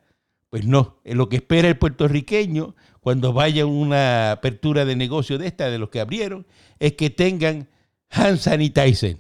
Pues 0.50 0.66
no, 0.66 1.00
lo 1.04 1.28
que 1.28 1.36
espera 1.36 1.66
el 1.66 1.76
puertorriqueño 1.76 2.76
cuando 3.00 3.32
vaya 3.32 3.66
una 3.66 4.30
apertura 4.30 4.84
de 4.84 4.94
negocio 4.94 5.36
de 5.36 5.48
esta, 5.48 5.68
de 5.68 5.78
los 5.78 5.88
que 5.88 5.98
abrieron, 5.98 6.46
es 6.78 6.92
que 6.92 7.10
tengan 7.10 7.68
hand 8.08 8.38
sanitizer. 8.38 9.18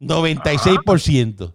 96%. 0.00 1.54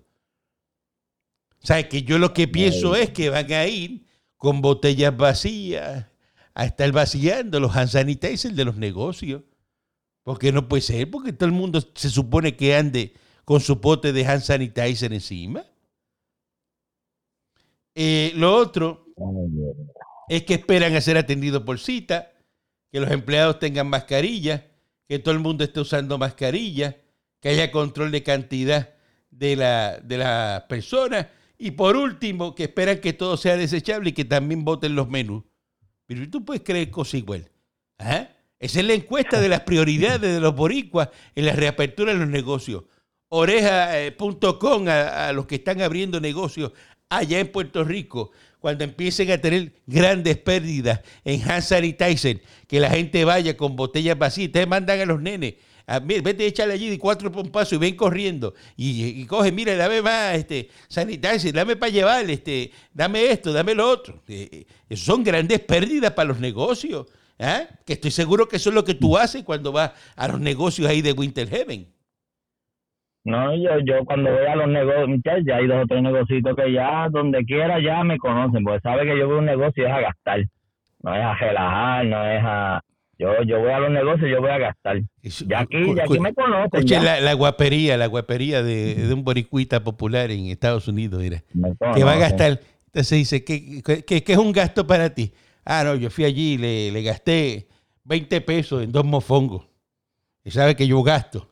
O 1.64 1.68
sea, 1.68 1.88
que 1.88 2.04
yo 2.04 2.18
lo 2.18 2.34
que 2.34 2.48
pienso 2.48 2.96
es 2.96 3.12
que 3.12 3.30
van 3.30 3.52
a 3.54 3.68
ir 3.68 4.08
con 4.38 4.62
botellas 4.62 5.16
vacías 5.16 6.08
a 6.54 6.66
estar 6.66 6.92
vaciando 6.92 7.60
los 7.60 7.76
hand 7.76 7.90
sanitizer 7.90 8.54
de 8.54 8.66
los 8.66 8.78
negocios. 8.78 9.44
Porque 10.24 10.52
no 10.52 10.68
puede 10.68 10.82
ser, 10.82 11.10
porque 11.10 11.34
todo 11.34 11.48
el 11.48 11.56
mundo 11.56 11.80
se 11.96 12.10
supone 12.10 12.56
que 12.56 12.76
ande 12.76 13.14
con 13.46 13.60
su 13.60 13.80
pote 13.80 14.12
de 14.12 14.26
hand 14.26 14.42
sanitizer 14.42 15.14
encima. 15.14 15.66
Eh, 17.94 18.32
lo 18.36 18.56
otro 18.56 19.06
es 20.30 20.44
que 20.44 20.56
esperan 20.56 20.96
a 20.96 21.02
ser 21.02 21.18
atendidos 21.18 21.64
por 21.64 21.80
cita, 21.80 22.32
que 22.92 23.00
los 23.00 23.12
empleados 23.12 23.60
tengan 23.60 23.88
mascarilla, 23.88 24.68
que 25.08 25.20
todo 25.20 25.34
el 25.34 25.42
mundo 25.42 25.64
esté 25.64 25.80
usando 25.80 26.18
mascarilla, 26.18 26.98
que 27.40 27.50
haya 27.50 27.72
control 27.72 28.12
de 28.12 28.24
cantidad 28.24 28.94
de 29.30 29.56
la, 29.56 30.00
de 30.00 30.18
las 30.18 30.64
personas 30.64 31.28
y 31.64 31.70
por 31.70 31.96
último, 31.96 32.56
que 32.56 32.64
esperan 32.64 32.98
que 32.98 33.14
todo 33.14 33.38
sea 33.38 33.56
desechable 33.56 34.10
y 34.10 34.14
que 34.14 34.26
también 34.26 34.66
voten 34.66 34.96
los 34.96 35.08
menús. 35.08 35.44
Pero 36.08 36.28
tú 36.28 36.44
puedes 36.44 36.64
creer 36.64 36.90
cosas 36.90 37.14
igual. 37.16 37.52
¿Ah? 38.00 38.30
Esa 38.58 38.80
es 38.80 38.86
la 38.88 38.94
encuesta 38.94 39.40
de 39.40 39.48
las 39.48 39.60
prioridades 39.60 40.34
de 40.34 40.40
los 40.40 40.56
boricuas 40.56 41.10
en 41.36 41.46
la 41.46 41.54
reapertura 41.54 42.14
de 42.14 42.20
los 42.20 42.28
negocios. 42.28 42.86
Oreja.com 43.30 44.88
eh, 44.88 44.92
a, 44.92 45.32
los 45.34 45.46
que 45.46 45.56
están 45.56 45.84
abriendo 45.84 46.20
negocios 46.20 46.72
allá 47.10 47.40
en 47.40 47.52
Puerto 47.52 47.84
Rico, 47.84 48.32
cuando 48.60 48.84
empiecen 48.84 49.30
a 49.30 49.38
tener 49.38 49.72
grandes 49.86 50.38
pérdidas 50.38 51.02
en 51.24 51.48
hand 51.48 51.62
sanitizer, 51.62 52.42
que 52.68 52.80
la 52.80 52.90
gente 52.90 53.24
vaya 53.24 53.56
con 53.56 53.76
botellas 53.76 54.18
vacías, 54.18 54.48
ustedes 54.48 54.68
mandan 54.68 55.00
a 55.00 55.06
los 55.06 55.22
nenes 55.22 55.56
a, 55.92 56.00
vete, 56.00 56.46
échale 56.46 56.74
allí 56.74 56.90
de 56.90 56.98
cuatro 56.98 57.32
pompazos 57.32 57.74
y 57.74 57.78
ven 57.78 57.96
corriendo. 57.96 58.54
Y, 58.78 59.26
coge, 59.26 59.52
mira, 59.52 59.76
dame 59.76 60.02
más 60.02 60.36
este, 60.36 60.70
sanitizer, 60.88 61.54
dame 61.54 61.76
para 61.76 61.92
llevar, 61.92 62.30
este, 62.30 62.72
dame 62.94 63.32
esto, 63.32 63.52
dame 63.52 63.76
lo 63.76 63.90
otro. 63.90 64.22
Eh, 64.28 64.66
eh 64.90 64.96
son 64.96 65.24
grandes 65.24 65.60
pérdidas 65.60 66.12
para 66.12 66.30
los 66.30 66.40
negocios. 66.40 67.08
¿eh? 67.38 67.68
Que 67.86 67.94
estoy 67.94 68.12
seguro 68.12 68.48
que 68.48 68.58
eso 68.58 68.70
es 68.70 68.76
lo 68.76 68.84
que 68.84 68.94
tú 68.94 69.18
haces 69.18 69.44
cuando 69.44 69.72
vas 69.72 69.92
a 70.16 70.28
los 70.28 70.40
negocios 70.40 70.88
ahí 70.88 71.02
de 71.02 71.12
Winter 71.12 71.50
Heaven. 71.50 71.88
No, 73.24 73.56
yo, 73.56 73.80
yo 73.86 74.04
cuando 74.06 74.32
voy 74.32 74.46
a 74.46 74.56
los 74.56 74.68
negocios, 74.68 75.44
ya 75.46 75.58
hay 75.58 75.68
dos 75.68 75.84
o 75.84 75.88
tres 75.88 76.02
negocios 76.02 76.42
que 76.56 76.72
ya 76.72 77.08
donde 77.10 77.44
quiera 77.46 77.80
ya 77.80 78.04
me 78.04 78.18
conocen, 78.18 78.64
porque 78.64 78.80
sabe 78.80 79.06
que 79.06 79.18
yo 79.18 79.28
voy 79.28 79.36
a 79.36 79.40
un 79.40 79.46
negocio 79.46 79.86
es 79.86 79.94
a 79.94 80.00
gastar, 80.00 80.40
no 81.04 81.14
es 81.14 81.22
a 81.22 81.36
relajar, 81.36 82.06
no 82.06 82.26
es 82.26 82.42
a, 82.44 82.82
yo, 83.22 83.44
yo 83.44 83.60
voy 83.60 83.72
a 83.72 83.80
los 83.80 83.92
negocios, 83.92 84.32
yo 84.32 84.42
voy 84.42 84.50
a 84.50 84.58
gastar. 84.58 85.00
Ya 85.22 85.60
aquí, 85.60 85.96
ya 85.96 86.06
aquí 86.06 86.20
me 86.20 86.34
conocen. 86.34 87.04
La, 87.04 87.34
guapería, 87.34 87.96
la 87.96 88.08
guapería 88.08 88.64
de, 88.64 89.14
un 89.14 89.24
boricuita 89.24 89.84
popular 89.84 90.32
en 90.32 90.48
Estados 90.48 90.88
Unidos, 90.88 91.22
mira. 91.22 91.44
Que 91.94 92.04
va 92.04 92.14
a 92.14 92.18
gastar. 92.18 92.60
Entonces 92.88 93.20
dice, 93.20 93.44
¿qué, 93.44 93.84
qué, 93.84 94.24
es 94.26 94.38
un 94.38 94.52
gasto 94.52 94.88
para 94.88 95.14
ti? 95.14 95.32
Ah, 95.64 95.84
no, 95.84 95.96
yo 95.96 96.10
fui 96.10 96.26
allí 96.26 96.54
y 96.54 96.58
le, 96.58 96.92
le 96.92 97.04
gasté 97.04 97.68
20 98.06 98.42
pesos 98.42 98.84
en 98.84 98.92
dos 98.92 99.06
mofongos. 99.06 99.68
Y 100.44 100.50
sabe 100.50 100.76
que 100.76 100.88
yo 100.88 101.04
gasto 101.04 101.48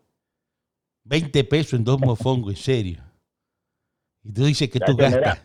20 1.04 1.44
pesos 1.44 1.74
en 1.74 1.84
dos 1.84 2.00
mofongos, 2.00 2.56
en 2.56 2.58
serio. 2.58 3.04
Y 4.24 4.34
tú 4.34 4.46
dices 4.46 4.70
que 4.72 4.80
tú 4.80 4.96
gastas 4.96 5.40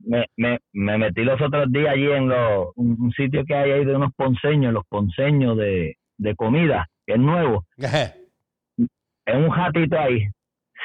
me, 0.00 0.26
me, 0.36 0.58
me 0.72 0.98
metí 0.98 1.22
los 1.22 1.40
otros 1.40 1.70
días 1.70 1.94
allí 1.94 2.10
en 2.10 2.30
un, 2.76 3.12
sitio 3.12 3.44
que 3.44 3.54
hay 3.54 3.70
ahí 3.70 3.84
de 3.84 3.96
unos 3.96 4.12
ponceños, 4.14 4.72
los 4.72 4.84
ponceños 4.86 5.56
de, 5.56 5.96
de 6.18 6.34
comida, 6.34 6.86
que 7.06 7.14
es 7.14 7.20
nuevo. 7.20 7.64
En 9.26 9.44
un 9.44 9.54
ratito 9.54 9.98
ahí, 9.98 10.26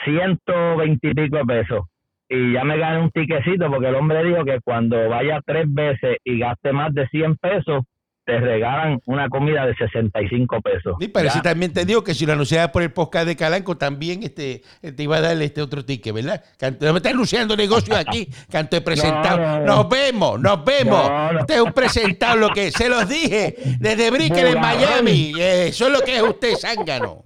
ciento 0.06 0.78
veintipico 0.78 1.45
pesos. 1.45 1.86
Y 2.30 2.54
ya 2.54 2.63
me 2.63 2.78
gané 2.78 3.02
un 3.02 3.10
tiquecito 3.10 3.69
porque 3.69 3.88
el 3.88 3.95
hombre 3.95 4.24
dijo 4.24 4.45
que 4.45 4.60
cuando 4.62 5.10
vaya 5.10 5.41
tres 5.45 5.65
veces 5.67 6.17
y 6.24 6.38
gaste 6.38 6.72
más 6.72 6.93
de 6.93 7.08
100 7.08 7.38
pesos, 7.38 7.84
te 8.29 8.39
regalan 8.39 9.01
una 9.05 9.27
comida 9.27 9.65
de 9.65 9.73
65 9.73 10.61
pesos. 10.61 10.95
Sí, 10.99 11.07
pero 11.07 11.31
si 11.31 11.41
también 11.41 11.73
te 11.73 11.83
digo 11.83 12.03
que 12.03 12.13
si 12.13 12.27
lo 12.27 12.33
anunciabas 12.33 12.69
por 12.69 12.83
el 12.83 12.91
podcast 12.91 13.25
de 13.25 13.35
Calanco, 13.35 13.75
también 13.75 14.21
este, 14.21 14.61
te 14.81 15.03
iba 15.03 15.17
a 15.17 15.21
darle 15.21 15.45
este 15.45 15.63
otro 15.63 15.83
ticket, 15.83 16.13
¿verdad? 16.13 16.43
No 16.79 16.93
me 16.93 16.97
estás 16.97 17.13
anunciando 17.13 17.57
negocios 17.57 17.97
aquí, 17.97 18.29
canto 18.51 18.77
he 18.77 18.81
presentado. 18.81 19.65
nos 19.65 19.89
vemos, 19.89 20.39
nos 20.39 20.63
vemos. 20.63 21.09
Este 21.39 21.55
es 21.55 21.61
un 21.61 21.73
presentado, 21.73 22.35
lo 22.35 22.49
que 22.49 22.69
se 22.69 22.87
los 22.87 23.09
dije 23.09 23.55
desde 23.79 24.11
Brickell 24.11 24.45
en 24.45 24.61
Miami. 24.61 25.33
eso 25.39 25.87
es 25.87 25.91
lo 25.91 26.01
que 26.01 26.17
es 26.17 26.21
usted, 26.21 26.53
zángano. 26.55 27.23